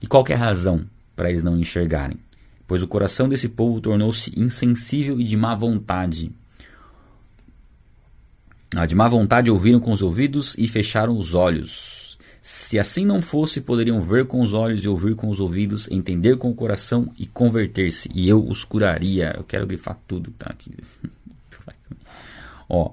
E 0.00 0.06
qual 0.06 0.24
é 0.28 0.34
a 0.34 0.38
razão 0.38 0.86
para 1.16 1.30
eles 1.30 1.42
não 1.42 1.58
enxergarem? 1.58 2.18
pois 2.66 2.82
o 2.82 2.88
coração 2.88 3.28
desse 3.28 3.48
povo 3.48 3.80
tornou-se 3.80 4.32
insensível 4.38 5.20
e 5.20 5.24
de 5.24 5.36
má 5.36 5.54
vontade. 5.54 6.32
Ah, 8.74 8.86
de 8.86 8.94
má 8.94 9.06
vontade 9.06 9.50
ouviram 9.50 9.78
com 9.78 9.92
os 9.92 10.02
ouvidos 10.02 10.54
e 10.58 10.66
fecharam 10.66 11.16
os 11.16 11.34
olhos. 11.34 12.18
Se 12.42 12.78
assim 12.78 13.06
não 13.06 13.22
fosse, 13.22 13.60
poderiam 13.60 14.02
ver 14.02 14.26
com 14.26 14.42
os 14.42 14.52
olhos 14.52 14.84
e 14.84 14.88
ouvir 14.88 15.14
com 15.14 15.28
os 15.28 15.40
ouvidos, 15.40 15.88
entender 15.90 16.36
com 16.36 16.50
o 16.50 16.54
coração 16.54 17.10
e 17.18 17.26
converter-se, 17.26 18.10
e 18.14 18.28
eu 18.28 18.44
os 18.46 18.64
curaria. 18.64 19.32
Eu 19.36 19.44
quero 19.44 19.66
grifar 19.66 19.98
tudo, 20.06 20.30
tá 20.32 20.50
aqui. 20.50 20.72
Ó, 22.68 22.92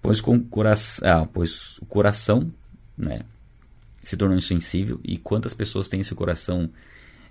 pois 0.00 0.20
com 0.20 0.38
coração, 0.40 1.08
ah, 1.08 1.26
pois 1.32 1.78
o 1.78 1.86
coração, 1.86 2.52
né, 2.96 3.20
se 4.02 4.16
tornou 4.16 4.36
insensível. 4.36 5.00
E 5.04 5.16
quantas 5.18 5.54
pessoas 5.54 5.88
têm 5.88 6.00
esse 6.00 6.14
coração 6.14 6.70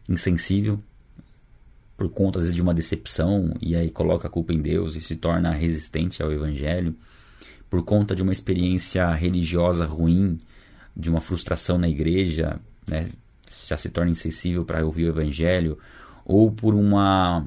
insensível 0.08 0.82
por 1.96 2.10
conta 2.10 2.40
vezes, 2.40 2.54
de 2.54 2.62
uma 2.62 2.74
decepção 2.74 3.56
e 3.60 3.76
aí 3.76 3.90
coloca 3.90 4.28
a 4.28 4.32
culpa 4.32 4.54
em 4.54 4.62
Deus 4.62 4.96
e 4.96 5.02
se 5.02 5.16
torna 5.16 5.52
resistente 5.52 6.22
ao 6.22 6.32
evangelho? 6.32 6.96
Por 7.70 7.84
conta 7.84 8.16
de 8.16 8.22
uma 8.22 8.32
experiência 8.32 9.12
religiosa 9.12 9.86
ruim, 9.86 10.38
de 10.96 11.10
uma 11.10 11.20
frustração 11.20 11.78
na 11.78 11.90
igreja, 11.90 12.60
né, 12.88 13.10
já 13.68 13.78
se 13.78 13.90
torna 13.90 14.12
insensível 14.12 14.64
para 14.64 14.86
ouvir 14.86 15.06
o 15.06 15.10
evangelho, 15.10 15.78
ou 16.26 16.52
por 16.52 16.74
uma 16.74 17.46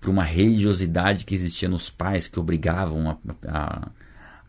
por 0.00 0.08
uma 0.08 0.24
religiosidade 0.24 1.26
que 1.26 1.34
existia 1.34 1.68
nos 1.68 1.90
pais 1.90 2.26
que 2.26 2.40
obrigavam 2.40 3.10
a, 3.10 3.18
a, 3.46 3.88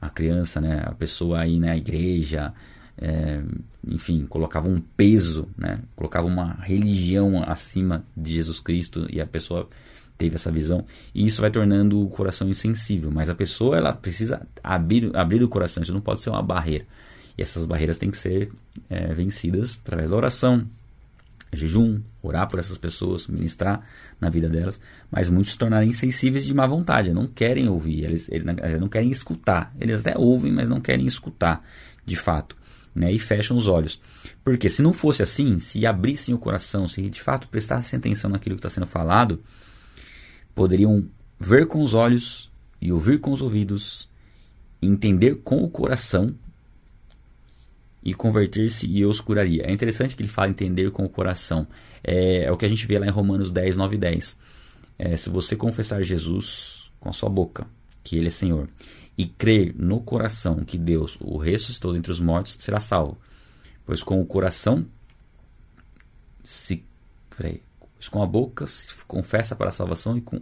a 0.02 0.10
criança, 0.10 0.60
né, 0.60 0.82
a 0.86 0.92
pessoa 0.92 1.42
a 1.42 1.48
ir 1.48 1.60
na 1.60 1.78
igreja, 1.78 2.54
é, 2.98 3.42
enfim, 3.88 4.26
colocavam 4.26 4.74
um 4.74 4.82
peso, 4.82 5.48
né, 5.58 5.80
colocavam 5.96 6.30
uma 6.30 6.54
religião 6.64 7.44
acima 7.44 8.04
de 8.18 8.34
Jesus 8.34 8.60
Cristo 8.60 9.06
e 9.10 9.22
a 9.22 9.28
pessoa 9.28 9.70
teve 10.18 10.36
essa 10.36 10.52
visão 10.52 10.86
e 11.16 11.26
isso 11.26 11.42
vai 11.42 11.50
tornando 11.50 12.02
o 12.02 12.10
coração 12.10 12.50
insensível. 12.50 13.12
Mas 13.12 13.30
a 13.30 13.36
pessoa 13.36 13.78
ela 13.78 13.94
precisa 13.94 14.46
abrir, 14.64 15.16
abrir 15.16 15.44
o 15.44 15.50
coração, 15.50 15.84
isso 15.84 15.94
não 15.94 16.02
pode 16.02 16.22
ser 16.22 16.32
uma 16.32 16.42
barreira. 16.44 16.86
E 17.38 17.42
essas 17.42 17.66
barreiras 17.66 17.98
têm 17.98 18.12
que 18.12 18.18
ser 18.18 18.52
é, 18.90 19.14
vencidas 19.14 19.80
através 19.84 20.10
da 20.10 20.16
oração, 20.16 20.66
jejum, 21.54 22.02
orar 22.22 22.48
por 22.48 22.60
essas 22.60 22.78
pessoas, 22.78 23.28
ministrar 23.28 23.86
na 24.20 24.30
vida 24.30 24.48
delas. 24.48 24.80
Mas 25.10 25.30
muitos 25.30 25.54
se 25.54 25.58
tornarem 25.58 25.90
insensíveis 25.90 26.46
de 26.46 26.54
má 26.54 26.66
vontade, 26.66 27.14
não 27.14 27.28
querem 27.28 27.68
ouvir, 27.68 28.06
eles, 28.06 28.30
eles 28.30 28.46
não 28.80 28.88
querem 28.88 29.12
escutar. 29.12 29.74
Eles 29.80 30.02
até 30.02 30.18
ouvem, 30.18 30.52
mas 30.52 30.70
não 30.70 30.80
querem 30.80 31.06
escutar 31.06 31.64
de 32.06 32.16
fato. 32.16 32.60
Né, 32.94 33.10
e 33.10 33.18
fecham 33.18 33.56
os 33.56 33.70
olhos. 33.70 34.02
Porque 34.44 34.68
se 34.68 34.82
não 34.82 34.92
fosse 34.92 35.24
assim, 35.24 35.58
se 35.60 35.86
abrissem 35.86 36.36
o 36.36 36.38
coração, 36.38 36.90
se 36.90 37.10
de 37.10 37.22
fato 37.22 37.48
prestassem 37.48 37.98
atenção 37.98 38.30
naquilo 38.30 38.56
que 38.56 38.60
está 38.60 38.70
sendo 38.70 38.86
falado, 38.86 39.42
poderiam 40.54 41.08
ver 41.40 41.68
com 41.68 41.82
os 41.82 41.94
olhos 41.94 42.52
e 42.82 42.92
ouvir 42.92 43.22
com 43.22 43.32
os 43.32 43.42
ouvidos, 43.42 44.10
entender 44.82 45.36
com 45.36 45.64
o 45.64 45.70
coração 45.70 46.36
e 48.04 48.14
converter-se 48.14 48.88
e 48.88 49.02
eu 49.02 49.10
os 49.10 49.22
curaria. 49.22 49.64
É 49.64 49.72
interessante 49.72 50.16
que 50.16 50.22
ele 50.22 50.30
fala 50.30 50.50
entender 50.50 50.90
com 50.92 51.06
o 51.06 51.10
coração. 51.10 51.68
É, 52.04 52.46
é 52.46 52.52
o 52.52 52.58
que 52.58 52.66
a 52.66 52.70
gente 52.70 52.86
vê 52.88 52.98
lá 52.98 53.06
em 53.06 53.12
Romanos 53.12 53.52
10, 53.52 53.78
9 53.78 53.96
e 53.96 54.00
10. 54.00 54.38
É, 54.98 55.18
se 55.18 55.30
você 55.30 55.56
confessar 55.56 56.02
Jesus 56.02 56.92
com 57.00 57.10
a 57.10 57.14
sua 57.14 57.30
boca, 57.30 57.68
que 58.04 58.18
ele 58.18 58.28
é 58.28 58.32
Senhor, 58.32 58.70
e 59.18 59.26
crer 59.26 59.76
no 59.76 60.00
coração 60.00 60.64
que 60.66 60.78
Deus 60.78 61.18
o 61.22 61.38
ressuscitou 61.38 61.94
dentre 61.94 62.12
os 62.12 62.20
mortos, 62.20 62.56
será 62.60 62.80
salvo. 62.80 63.18
Pois 63.86 64.02
com 64.02 64.20
o 64.22 64.26
coração 64.26 64.86
se... 66.44 66.84
Peraí, 67.36 67.62
com 68.10 68.22
a 68.22 68.26
boca 68.26 68.66
se 68.66 68.94
confessa 69.06 69.56
para 69.56 69.70
a 69.70 69.72
salvação 69.72 70.18
e 70.18 70.22
com 70.22 70.42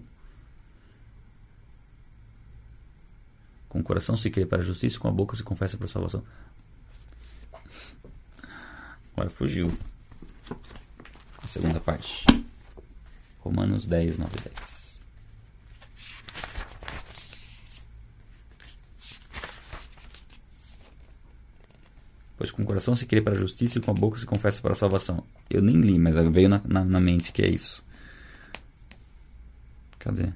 com 3.68 3.80
o 3.80 3.84
coração 3.84 4.18
se 4.18 4.32
crê 4.32 4.48
para 4.48 4.58
a 4.58 4.64
justiça 4.64 4.98
e 4.98 5.00
com 5.00 5.08
a 5.08 5.12
boca 5.12 5.36
se 5.36 5.44
confessa 5.44 5.78
para 5.78 5.86
a 5.86 5.90
salvação. 5.90 6.24
Agora 9.20 9.30
fugiu. 9.30 9.70
A 11.44 11.46
segunda 11.46 11.78
parte. 11.82 12.26
Romanos 13.42 13.86
10, 13.86 14.18
9 14.18 14.32
e 14.34 14.50
10. 14.50 15.00
Pois 22.38 22.50
com 22.50 22.64
o 22.64 22.66
coração 22.66 22.96
se 22.96 23.06
crê 23.06 23.22
para 23.22 23.34
a 23.34 23.38
justiça 23.38 23.78
e 23.78 23.82
com 23.82 23.92
a 23.92 23.94
boca 23.94 24.18
se 24.18 24.26
confessa 24.26 24.62
para 24.62 24.72
a 24.72 24.76
salvação. 24.76 25.22
Eu 25.50 25.62
nem 25.62 25.76
li, 25.82 26.00
mas 26.00 26.16
veio 26.32 26.48
na, 26.48 26.62
na, 26.64 26.86
na 26.86 27.00
mente 27.02 27.34
que 27.34 27.42
é 27.42 27.50
isso. 27.50 27.84
Cadê? 30.00 30.32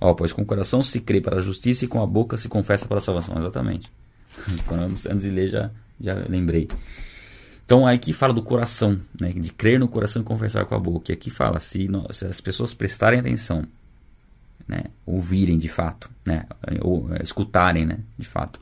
Ó, 0.00 0.14
pois 0.14 0.32
com 0.32 0.42
o 0.42 0.46
coração 0.46 0.82
se 0.82 1.00
crê 1.00 1.20
para 1.20 1.38
a 1.38 1.42
justiça 1.42 1.84
e 1.84 1.88
com 1.88 2.02
a 2.02 2.06
boca 2.06 2.36
se 2.38 2.48
confessa 2.48 2.88
para 2.88 2.98
a 2.98 3.00
salvação. 3.00 3.38
Exatamente. 3.38 3.90
antes, 4.70 5.06
antes 5.06 5.22
de 5.22 5.30
ler 5.30 5.48
já, 5.48 5.70
já 6.00 6.14
lembrei. 6.28 6.68
Então 7.64 7.86
aqui 7.86 8.12
fala 8.12 8.32
do 8.32 8.42
coração, 8.42 8.98
né? 9.20 9.30
de 9.30 9.52
crer 9.52 9.78
no 9.78 9.86
coração 9.86 10.22
e 10.22 10.24
confessar 10.24 10.64
com 10.64 10.74
a 10.74 10.78
boca. 10.78 11.12
E 11.12 11.14
aqui 11.14 11.30
fala, 11.30 11.60
se, 11.60 11.88
se 12.12 12.24
as 12.26 12.40
pessoas 12.40 12.72
prestarem 12.72 13.20
atenção 13.20 13.66
né, 14.70 14.84
ouvirem 15.04 15.58
de 15.58 15.68
fato, 15.68 16.08
né, 16.24 16.46
ou 16.80 17.12
é, 17.12 17.22
escutarem, 17.24 17.84
né, 17.84 17.98
de 18.16 18.26
fato. 18.26 18.60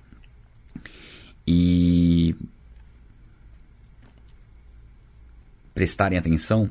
E 1.47 2.35
prestarem 5.75 6.19
atenção, 6.19 6.69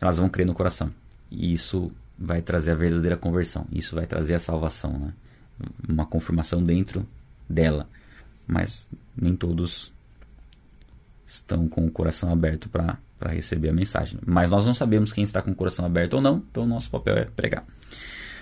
elas 0.00 0.18
vão 0.18 0.28
crer 0.28 0.44
no 0.44 0.54
coração. 0.54 0.92
E 1.30 1.52
isso 1.52 1.92
vai 2.18 2.42
trazer 2.42 2.72
a 2.72 2.74
verdadeira 2.74 3.16
conversão. 3.16 3.66
Isso 3.72 3.94
vai 3.94 4.06
trazer 4.06 4.34
a 4.34 4.40
salvação, 4.40 4.98
né? 4.98 5.12
Uma 5.88 6.06
confirmação 6.06 6.62
dentro 6.62 7.06
dela. 7.48 7.88
Mas 8.46 8.88
nem 9.16 9.34
todos 9.34 9.92
estão 11.24 11.68
com 11.68 11.86
o 11.86 11.90
coração 11.90 12.32
aberto 12.32 12.68
para 12.68 12.98
receber 13.30 13.70
a 13.70 13.72
mensagem. 13.72 14.20
Mas 14.24 14.50
nós 14.50 14.64
não 14.64 14.74
sabemos 14.74 15.12
quem 15.12 15.24
está 15.24 15.42
com 15.42 15.50
o 15.50 15.54
coração 15.54 15.84
aberto 15.84 16.14
ou 16.14 16.20
não, 16.20 16.44
então 16.50 16.66
nosso 16.66 16.90
papel 16.90 17.16
é 17.16 17.24
pregar. 17.24 17.64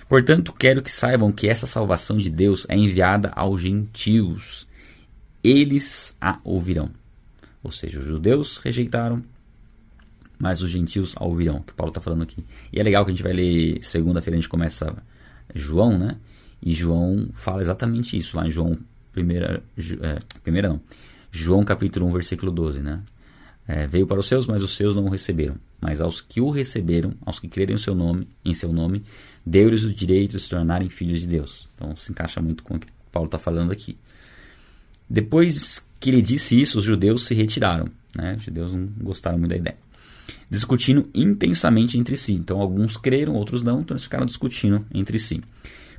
Portanto, 0.07 0.53
quero 0.53 0.83
que 0.83 0.91
saibam 0.91 1.31
que 1.31 1.47
essa 1.47 1.65
salvação 1.65 2.17
de 2.17 2.29
Deus 2.29 2.67
é 2.69 2.75
enviada 2.75 3.29
aos 3.35 3.61
gentios. 3.61 4.67
Eles 5.43 6.15
a 6.21 6.39
ouvirão. 6.43 6.91
Ou 7.63 7.71
seja, 7.71 7.99
os 7.99 8.05
judeus 8.05 8.59
rejeitaram, 8.59 9.23
mas 10.39 10.61
os 10.61 10.69
gentios 10.69 11.15
a 11.17 11.23
ouvirão, 11.23 11.61
que 11.61 11.73
Paulo 11.73 11.89
está 11.89 12.01
falando 12.01 12.23
aqui. 12.23 12.43
E 12.71 12.79
é 12.79 12.83
legal 12.83 13.05
que 13.05 13.11
a 13.11 13.13
gente 13.13 13.23
vai 13.23 13.33
ler, 13.33 13.83
segunda-feira 13.83 14.37
a 14.37 14.39
gente 14.39 14.49
começa 14.49 14.95
João, 15.53 15.97
né? 15.97 16.17
E 16.61 16.73
João 16.73 17.29
fala 17.33 17.61
exatamente 17.61 18.17
isso, 18.17 18.37
lá 18.37 18.47
em 18.47 18.51
João, 18.51 18.77
primeira, 19.11 19.63
é, 20.01 20.19
primeira 20.43 20.69
não, 20.69 20.81
João 21.31 21.63
capítulo 21.63 22.07
1, 22.07 22.13
versículo 22.13 22.51
12, 22.51 22.81
né? 22.81 23.01
É, 23.67 23.87
veio 23.87 24.05
para 24.05 24.19
os 24.19 24.27
seus, 24.27 24.45
mas 24.45 24.61
os 24.61 24.75
seus 24.75 24.95
não 24.95 25.05
o 25.05 25.09
receberam. 25.09 25.55
Mas 25.81 25.99
aos 25.99 26.21
que 26.21 26.39
o 26.39 26.49
receberam, 26.51 27.13
aos 27.25 27.39
que 27.39 27.47
crerem 27.47 27.75
em 27.75 27.79
seu 27.79 27.95
nome, 27.95 28.27
em 28.43 28.53
seu 28.53 28.71
nome, 28.71 29.03
deu-lhes 29.45 29.83
o 29.83 29.93
direito 29.93 30.31
de 30.31 30.39
se 30.39 30.49
tornarem 30.49 30.89
filhos 30.89 31.21
de 31.21 31.27
Deus. 31.27 31.67
Então 31.75 31.95
se 31.95 32.11
encaixa 32.11 32.41
muito 32.41 32.63
com 32.63 32.75
o 32.75 32.79
que 32.79 32.87
Paulo 33.11 33.27
está 33.27 33.39
falando 33.39 33.71
aqui. 33.71 33.97
Depois 35.09 35.85
que 35.99 36.09
ele 36.09 36.21
disse 36.21 36.59
isso, 36.59 36.77
os 36.77 36.83
judeus 36.83 37.25
se 37.25 37.33
retiraram. 37.33 37.89
Né? 38.15 38.35
Os 38.37 38.43
judeus 38.43 38.73
não 38.73 38.87
gostaram 39.01 39.37
muito 39.37 39.51
da 39.51 39.57
ideia. 39.57 39.77
Discutindo 40.49 41.09
intensamente 41.13 41.97
entre 41.97 42.15
si. 42.15 42.33
Então 42.33 42.61
alguns 42.61 42.97
creram, 42.97 43.33
outros 43.33 43.63
não, 43.63 43.81
então 43.81 43.95
eles 43.95 44.03
ficaram 44.03 44.25
discutindo 44.25 44.85
entre 44.93 45.19
si. 45.19 45.41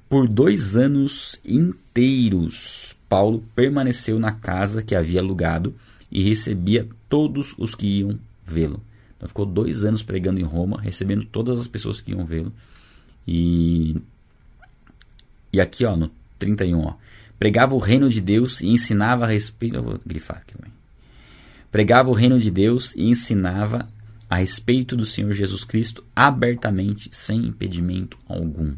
Por 0.08 0.28
dois 0.28 0.76
anos 0.76 1.40
inteiros, 1.44 2.96
Paulo 3.08 3.44
permaneceu 3.56 4.20
na 4.20 4.32
casa 4.32 4.82
que 4.82 4.94
havia 4.94 5.20
alugado 5.20 5.74
e 6.10 6.22
recebia 6.22 6.88
todos 7.08 7.54
os 7.58 7.74
que 7.74 7.86
iam 8.00 8.18
vê-lo. 8.44 8.80
Então 9.16 9.28
ficou 9.28 9.44
dois 9.44 9.84
anos 9.84 10.02
pregando 10.02 10.38
em 10.38 10.44
Roma, 10.44 10.80
recebendo 10.80 11.24
todas 11.24 11.58
as 11.58 11.66
pessoas 11.66 12.00
que 12.00 12.12
iam 12.12 12.24
vê-lo. 12.24 12.52
E, 13.26 13.96
e 15.52 15.60
aqui 15.60 15.84
ó, 15.84 15.96
no 15.96 16.10
31, 16.38 16.78
ó, 16.80 16.94
pregava 17.38 17.74
o 17.74 17.78
reino 17.78 18.08
de 18.08 18.20
Deus 18.20 18.60
e 18.60 18.68
ensinava 18.68 19.24
a 19.24 19.28
respeito. 19.28 19.76
Eu 19.76 19.82
vou 19.82 20.00
grifar 20.06 20.38
aqui 20.38 20.54
também. 20.54 20.72
Pregava 21.72 22.10
o 22.10 22.14
reino 22.14 22.38
de 22.38 22.50
Deus 22.50 22.94
e 22.94 23.04
ensinava 23.04 23.88
a 24.28 24.36
respeito 24.36 24.96
do 24.96 25.06
Senhor 25.06 25.32
Jesus 25.32 25.64
Cristo 25.64 26.04
abertamente, 26.14 27.08
sem 27.12 27.46
impedimento 27.46 28.18
algum. 28.28 28.74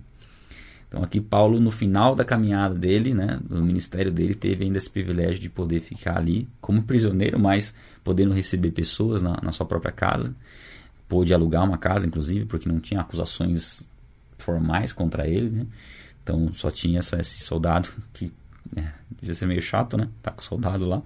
Então 0.88 1.02
aqui 1.02 1.20
Paulo 1.20 1.61
no 1.61 1.70
final 1.70 2.14
da 2.14 2.24
caminhada 2.24 2.74
dele, 2.74 3.12
né, 3.12 3.38
do 3.42 3.62
ministério 3.62 4.11
dele, 4.11 4.34
teve 4.34 4.64
ainda 4.64 4.78
esse 4.78 4.88
privilégio 4.88 5.40
de 5.40 5.50
poder 5.50 5.80
ficar 5.80 6.16
ali 6.16 6.48
como 6.61 6.82
prisioneiro, 6.82 7.38
mas 7.38 7.74
podendo 8.02 8.32
receber 8.32 8.70
pessoas 8.70 9.20
na, 9.20 9.38
na 9.42 9.52
sua 9.52 9.66
própria 9.66 9.92
casa. 9.92 10.34
Pôde 11.06 11.32
alugar 11.32 11.64
uma 11.64 11.78
casa, 11.78 12.06
inclusive, 12.06 12.46
porque 12.46 12.68
não 12.68 12.80
tinha 12.80 13.00
acusações 13.00 13.82
formais 14.38 14.92
contra 14.92 15.26
ele, 15.26 15.50
né? 15.50 15.66
Então 16.22 16.52
só 16.52 16.70
tinha 16.70 16.98
essa, 16.98 17.20
esse 17.20 17.40
soldado 17.40 17.88
que 18.12 18.30
É, 18.76 18.88
devia 19.20 19.35
ser 19.35 19.46
meio 19.46 19.62
chato, 19.62 19.96
né? 19.96 20.09
Tá 20.22 20.31
com 20.31 20.40
o 20.40 20.44
soldado 20.44 20.87
lá. 20.87 21.02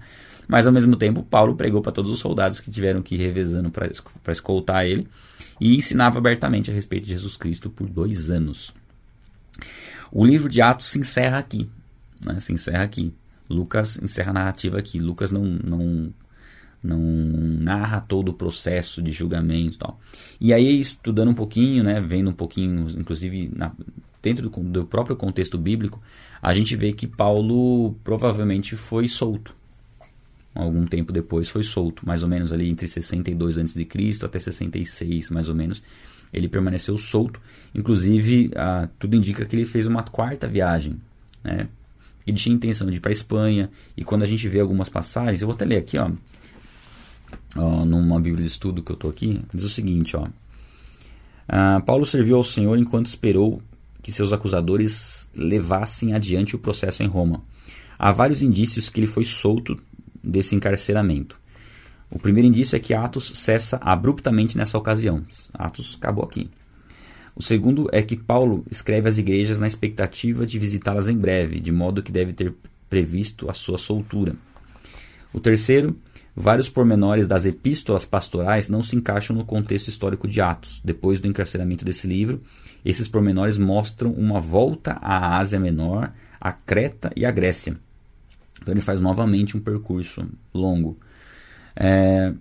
Mas 0.47 0.67
ao 0.67 0.73
mesmo 0.73 0.95
tempo, 0.95 1.23
Paulo 1.23 1.55
pregou 1.55 1.81
para 1.81 1.91
todos 1.91 2.11
os 2.11 2.19
soldados 2.19 2.59
que 2.59 2.69
tiveram 2.69 3.01
que 3.01 3.15
ir 3.15 3.19
revezando 3.19 3.71
para 3.71 4.31
escoltar 4.31 4.85
ele 4.85 5.07
e 5.59 5.77
ensinava 5.77 6.17
abertamente 6.17 6.69
a 6.69 6.73
respeito 6.73 7.03
de 7.03 7.11
Jesus 7.11 7.37
Cristo 7.37 7.69
por 7.69 7.87
dois 7.87 8.29
anos. 8.29 8.73
O 10.11 10.25
livro 10.25 10.49
de 10.49 10.61
Atos 10.61 10.87
se 10.87 10.99
encerra 10.99 11.39
aqui. 11.39 11.69
Né? 12.23 12.39
Se 12.39 12.53
encerra 12.53 12.83
aqui. 12.83 13.13
Lucas 13.49 13.99
encerra 14.01 14.31
a 14.31 14.33
narrativa 14.33 14.77
aqui. 14.77 14.99
Lucas 14.99 15.31
não, 15.31 15.43
não, 15.43 16.13
não 16.83 16.99
narra 16.99 18.01
todo 18.01 18.29
o 18.29 18.33
processo 18.33 19.01
de 19.01 19.11
julgamento 19.11 19.75
e 19.75 19.79
tal. 19.79 19.99
E 20.39 20.53
aí, 20.53 20.79
estudando 20.79 21.29
um 21.29 21.33
pouquinho, 21.33 21.83
né, 21.83 22.01
vendo 22.01 22.29
um 22.29 22.33
pouquinho, 22.33 22.87
inclusive 22.97 23.49
na, 23.55 23.71
dentro 24.23 24.49
do, 24.49 24.59
do 24.63 24.85
próprio 24.85 25.15
contexto 25.15 25.57
bíblico, 25.57 26.01
a 26.41 26.51
gente 26.53 26.75
vê 26.75 26.91
que 26.91 27.05
Paulo 27.05 27.93
provavelmente 28.03 28.75
foi 28.75 29.07
solto 29.07 29.55
algum 30.55 30.85
tempo 30.85 31.11
depois 31.11 31.49
foi 31.49 31.63
solto, 31.63 32.05
mais 32.05 32.21
ou 32.21 32.29
menos 32.29 32.51
ali 32.51 32.69
entre 32.69 32.87
62 32.87 33.57
a.C. 33.57 33.87
até 34.23 34.39
66, 34.39 35.29
mais 35.29 35.49
ou 35.49 35.55
menos. 35.55 35.81
Ele 36.31 36.47
permaneceu 36.47 36.97
solto, 36.97 37.39
inclusive 37.73 38.51
tudo 38.99 39.15
indica 39.15 39.45
que 39.45 39.55
ele 39.55 39.65
fez 39.65 39.85
uma 39.85 40.03
quarta 40.03 40.47
viagem. 40.47 40.97
Né? 41.43 41.67
Ele 42.25 42.37
tinha 42.37 42.55
intenção 42.55 42.89
de 42.89 42.97
ir 42.97 42.99
para 42.99 43.11
a 43.11 43.13
Espanha, 43.13 43.69
e 43.95 44.03
quando 44.03 44.23
a 44.23 44.25
gente 44.25 44.47
vê 44.47 44.59
algumas 44.59 44.89
passagens, 44.89 45.41
eu 45.41 45.47
vou 45.47 45.55
até 45.55 45.65
ler 45.65 45.77
aqui, 45.77 45.97
ó, 45.97 46.11
ó 47.55 47.85
numa 47.85 48.19
Bíblia 48.19 48.43
de 48.43 48.49
Estudo 48.49 48.81
que 48.81 48.91
eu 48.91 48.95
estou 48.95 49.11
aqui, 49.11 49.41
diz 49.53 49.63
o 49.63 49.69
seguinte: 49.69 50.15
ó, 50.15 50.27
ah, 51.47 51.81
Paulo 51.85 52.05
serviu 52.05 52.37
ao 52.37 52.43
Senhor 52.43 52.77
enquanto 52.77 53.07
esperou 53.07 53.61
que 54.03 54.11
seus 54.11 54.33
acusadores 54.33 55.29
levassem 55.33 56.13
adiante 56.13 56.55
o 56.55 56.59
processo 56.59 57.01
em 57.01 57.07
Roma. 57.07 57.41
Há 57.97 58.11
vários 58.11 58.43
indícios 58.43 58.89
que 58.89 58.99
ele 58.99 59.07
foi 59.07 59.23
solto 59.23 59.79
desse 60.21 60.55
encarceramento. 60.55 61.39
O 62.11 62.19
primeiro 62.19 62.47
indício 62.47 62.75
é 62.75 62.79
que 62.79 62.93
Atos 62.93 63.31
cessa 63.33 63.77
abruptamente 63.77 64.57
nessa 64.57 64.77
ocasião. 64.77 65.25
Atos 65.53 65.97
acabou 65.99 66.23
aqui. 66.25 66.49
O 67.35 67.41
segundo 67.41 67.89
é 67.91 68.03
que 68.03 68.15
Paulo 68.15 68.63
escreve 68.69 69.09
às 69.09 69.17
igrejas 69.17 69.59
na 69.59 69.65
expectativa 69.65 70.45
de 70.45 70.59
visitá-las 70.59 71.09
em 71.09 71.17
breve, 71.17 71.59
de 71.59 71.71
modo 71.71 72.03
que 72.03 72.11
deve 72.11 72.33
ter 72.33 72.53
previsto 72.89 73.49
a 73.49 73.53
sua 73.53 73.77
soltura. 73.77 74.35
O 75.33 75.39
terceiro, 75.39 75.97
vários 76.35 76.69
pormenores 76.69 77.27
das 77.27 77.45
epístolas 77.45 78.05
pastorais 78.05 78.69
não 78.69 78.81
se 78.81 78.95
encaixam 78.95 79.35
no 79.35 79.45
contexto 79.45 79.87
histórico 79.87 80.27
de 80.27 80.41
Atos. 80.41 80.81
Depois 80.83 81.19
do 81.19 81.27
encarceramento 81.27 81.85
desse 81.85 82.07
livro, 82.07 82.41
esses 82.83 83.07
pormenores 83.07 83.57
mostram 83.57 84.11
uma 84.11 84.39
volta 84.39 84.93
à 85.01 85.37
Ásia 85.37 85.59
Menor, 85.59 86.11
à 86.39 86.51
Creta 86.51 87.11
e 87.15 87.25
à 87.25 87.31
Grécia. 87.31 87.77
Então 88.61 88.73
ele 88.73 88.81
faz 88.81 88.99
novamente 88.99 89.55
um 89.55 89.59
percurso 89.59 90.27
longo. 90.53 90.97
É, 91.75 92.33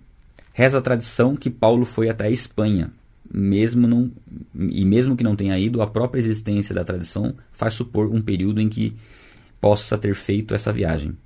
reza 0.52 0.78
a 0.78 0.82
tradição 0.82 1.36
que 1.36 1.50
Paulo 1.50 1.84
foi 1.84 2.08
até 2.08 2.26
a 2.26 2.30
Espanha, 2.30 2.90
mesmo 3.32 3.86
não, 3.86 4.10
e 4.54 4.84
mesmo 4.84 5.16
que 5.16 5.24
não 5.24 5.34
tenha 5.34 5.58
ido, 5.58 5.80
a 5.80 5.86
própria 5.86 6.20
existência 6.20 6.74
da 6.74 6.84
tradição 6.84 7.34
faz 7.50 7.74
supor 7.74 8.12
um 8.12 8.20
período 8.20 8.60
em 8.60 8.68
que 8.68 8.94
possa 9.60 9.96
ter 9.96 10.14
feito 10.14 10.54
essa 10.54 10.72
viagem. 10.72 11.16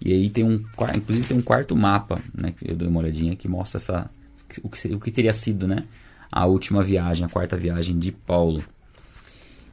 E 0.00 0.12
aí 0.12 0.28
tem 0.30 0.44
um, 0.44 0.64
inclusive 0.94 1.26
tem 1.26 1.38
um 1.38 1.42
quarto 1.42 1.74
mapa, 1.74 2.20
né, 2.34 2.52
que 2.52 2.70
eu 2.70 2.76
dei 2.76 2.86
uma 2.86 3.00
olhadinha 3.00 3.34
que 3.34 3.48
mostra 3.48 3.78
essa, 3.78 4.10
o, 4.62 4.68
que, 4.68 4.94
o 4.94 5.00
que 5.00 5.10
teria 5.10 5.32
sido, 5.32 5.66
né, 5.66 5.84
a 6.30 6.46
última 6.46 6.82
viagem, 6.82 7.24
a 7.24 7.28
quarta 7.28 7.56
viagem 7.56 7.98
de 7.98 8.12
Paulo. 8.12 8.62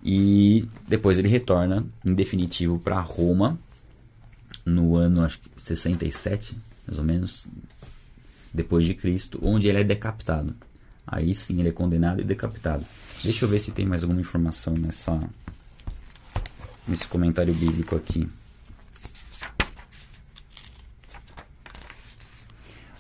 E 0.04 0.68
depois 0.88 1.18
ele 1.18 1.28
retorna 1.28 1.86
em 2.06 2.14
definitivo 2.14 2.80
para 2.80 3.00
Roma 3.00 3.58
no 4.66 4.96
ano 4.96 5.24
acho 5.24 5.40
que 5.40 5.50
67, 5.58 6.58
mais 6.88 6.98
ou 6.98 7.04
menos, 7.04 7.48
depois 8.54 8.86
de 8.86 8.94
Cristo, 8.94 9.40
onde 9.42 9.68
ele 9.68 9.80
é 9.80 9.84
decapitado. 9.84 10.54
Aí 11.06 11.34
sim 11.36 11.60
ele 11.60 11.70
é 11.70 11.72
condenado 11.72 12.22
e 12.22 12.24
decapitado. 12.24 12.86
Deixa 13.24 13.46
eu 13.46 13.50
ver 13.50 13.60
se 13.60 13.72
tem 13.72 13.86
mais 13.86 14.04
alguma 14.04 14.22
informação 14.22 14.74
nessa 14.74 15.20
nesse 16.88 17.08
comentário 17.08 17.54
bíblico 17.54 17.96
aqui. 17.96 18.28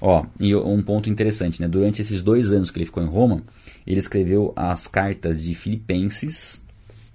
Ó, 0.05 0.25
e 0.37 0.53
um 0.53 0.81
ponto 0.81 1.09
interessante, 1.09 1.61
né? 1.61 1.67
Durante 1.69 2.01
esses 2.01 2.21
dois 2.21 2.51
anos 2.51 2.69
que 2.69 2.77
ele 2.77 2.85
ficou 2.85 3.01
em 3.01 3.07
Roma, 3.07 3.41
ele 3.87 3.99
escreveu 3.99 4.51
as 4.53 4.85
cartas 4.85 5.41
de 5.41 5.55
Filipenses, 5.55 6.61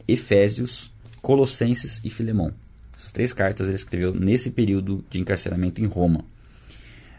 Efésios, 0.09 0.90
Colossenses 1.20 2.01
e 2.03 2.09
Filemão. 2.09 2.51
Essas 2.96 3.12
três 3.12 3.35
cartas 3.35 3.66
ele 3.66 3.77
escreveu 3.77 4.14
nesse 4.14 4.51
período 4.51 5.05
de 5.11 5.20
encarceramento 5.20 5.83
em 5.83 5.85
Roma. 5.85 6.24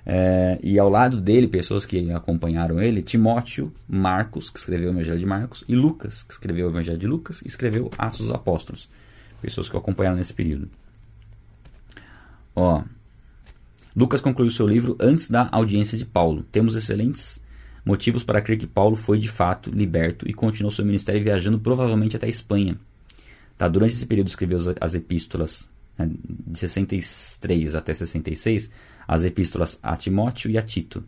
É, 0.03 0.57
e 0.63 0.79
ao 0.79 0.89
lado 0.89 1.21
dele, 1.21 1.47
pessoas 1.47 1.85
que 1.85 2.11
acompanharam 2.11 2.81
ele, 2.81 3.03
Timóteo, 3.03 3.71
Marcos, 3.87 4.49
que 4.49 4.57
escreveu 4.57 4.89
o 4.89 4.93
Evangelho 4.93 5.19
de 5.19 5.25
Marcos, 5.27 5.63
e 5.67 5.75
Lucas, 5.75 6.23
que 6.23 6.33
escreveu 6.33 6.65
o 6.65 6.71
Evangelho 6.71 6.97
de 6.97 7.05
Lucas, 7.05 7.43
e 7.43 7.47
escreveu 7.47 7.91
Atos 7.95 8.21
dos 8.21 8.31
Apóstolos. 8.31 8.89
Pessoas 9.39 9.69
que 9.69 9.75
o 9.75 9.77
acompanharam 9.77 10.17
nesse 10.17 10.33
período. 10.33 10.67
Ó, 12.55 12.81
Lucas 13.95 14.21
concluiu 14.21 14.51
seu 14.51 14.67
livro 14.67 14.95
antes 14.99 15.29
da 15.29 15.49
audiência 15.51 15.97
de 15.97 16.05
Paulo. 16.05 16.45
Temos 16.51 16.75
excelentes 16.75 17.41
motivos 17.83 18.23
para 18.23 18.41
crer 18.41 18.57
que 18.57 18.67
Paulo 18.67 18.95
foi 18.95 19.17
de 19.17 19.27
fato 19.27 19.71
liberto 19.71 20.29
e 20.29 20.33
continuou 20.33 20.71
seu 20.71 20.85
ministério 20.85 21.23
viajando 21.23 21.59
provavelmente 21.59 22.15
até 22.15 22.27
a 22.27 22.29
Espanha. 22.29 22.77
Tá, 23.57 23.67
durante 23.67 23.93
esse 23.93 24.05
período 24.05 24.27
escreveu 24.27 24.57
as, 24.57 24.67
as 24.79 24.93
epístolas 24.93 25.69
né, 25.97 26.09
de 26.47 26.59
63 26.59 27.75
até 27.75 27.93
66, 27.93 28.69
as 29.07 29.23
epístolas 29.23 29.77
a 29.83 29.97
Timóteo 29.97 30.49
e 30.49 30.57
a 30.57 30.61
Tito. 30.61 31.03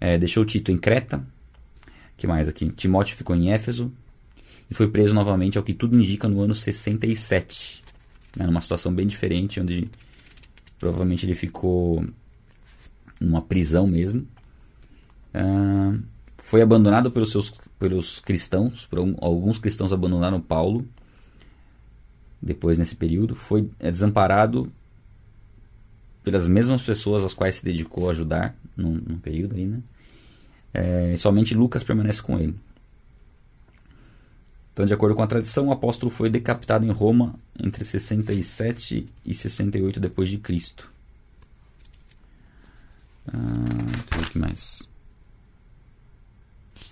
É, 0.00 0.18
deixou 0.18 0.44
Tito 0.44 0.70
em 0.70 0.76
Creta, 0.76 1.24
que 2.16 2.26
mais 2.26 2.48
aqui? 2.48 2.70
Timóteo 2.70 3.16
ficou 3.16 3.34
em 3.34 3.50
Éfeso 3.50 3.92
e 4.70 4.74
foi 4.74 4.88
preso 4.88 5.14
novamente, 5.14 5.56
ao 5.56 5.64
que 5.64 5.72
tudo 5.72 5.98
indica, 5.98 6.28
no 6.28 6.40
ano 6.40 6.54
67. 6.54 7.82
Né, 8.36 8.46
numa 8.46 8.60
situação 8.60 8.92
bem 8.92 9.06
diferente, 9.06 9.60
onde 9.60 9.88
provavelmente 10.84 11.24
ele 11.24 11.34
ficou 11.34 12.04
numa 13.18 13.40
prisão 13.40 13.86
mesmo. 13.86 14.28
Ah, 15.32 15.98
foi 16.36 16.60
abandonado 16.60 17.10
pelos 17.10 17.32
seus 17.32 17.50
pelos 17.78 18.20
cristãos, 18.20 18.84
por 18.84 18.98
alguns 18.98 19.58
cristãos 19.58 19.94
abandonaram 19.94 20.40
Paulo 20.40 20.86
depois 22.40 22.78
nesse 22.78 22.94
período, 22.94 23.34
foi 23.34 23.70
é, 23.78 23.90
desamparado 23.90 24.70
pelas 26.22 26.46
mesmas 26.46 26.82
pessoas 26.82 27.24
às 27.24 27.32
quais 27.32 27.56
se 27.56 27.64
dedicou 27.64 28.08
a 28.08 28.12
ajudar 28.12 28.54
num, 28.76 29.00
num 29.06 29.18
período 29.18 29.56
aí, 29.56 29.64
né? 29.64 29.80
É, 30.74 31.16
somente 31.16 31.54
Lucas 31.54 31.82
permanece 31.82 32.22
com 32.22 32.38
ele. 32.38 32.54
Então, 34.74 34.84
de 34.84 34.92
acordo 34.92 35.14
com 35.14 35.22
a 35.22 35.26
tradição, 35.26 35.68
o 35.68 35.72
apóstolo 35.72 36.10
foi 36.10 36.28
decapitado 36.28 36.84
em 36.84 36.90
Roma 36.90 37.36
entre 37.62 37.84
67 37.84 39.06
e 39.24 39.32
68 39.34 40.00
depois 40.00 40.28
de 40.28 40.36
Cristo. 40.36 40.92
Ah, 43.28 44.18
o 44.20 44.30
que 44.30 44.36
mais. 44.36 44.88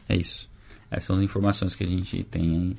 É 0.08 0.16
isso. 0.16 0.48
Essas 0.88 1.04
são 1.04 1.16
as 1.16 1.22
informações 1.22 1.74
que 1.74 1.82
a 1.82 1.86
gente 1.86 2.22
tem 2.22 2.76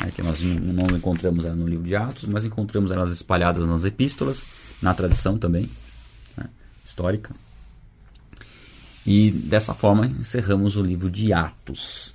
aí 0.00 0.06
né, 0.06 0.12
que 0.14 0.22
nós 0.22 0.42
não 0.42 0.96
encontramos 0.96 1.44
no 1.44 1.66
livro 1.66 1.84
de 1.84 1.94
Atos, 1.94 2.24
mas 2.24 2.44
encontramos 2.44 2.90
elas 2.90 3.10
espalhadas 3.10 3.66
nas 3.68 3.84
epístolas, 3.84 4.44
na 4.82 4.92
tradição 4.92 5.38
também, 5.38 5.70
né, 6.36 6.48
histórica. 6.84 7.34
E 9.06 9.30
dessa 9.30 9.74
forma 9.74 10.06
encerramos 10.06 10.76
o 10.76 10.82
livro 10.82 11.10
de 11.10 11.32
Atos. 11.32 12.12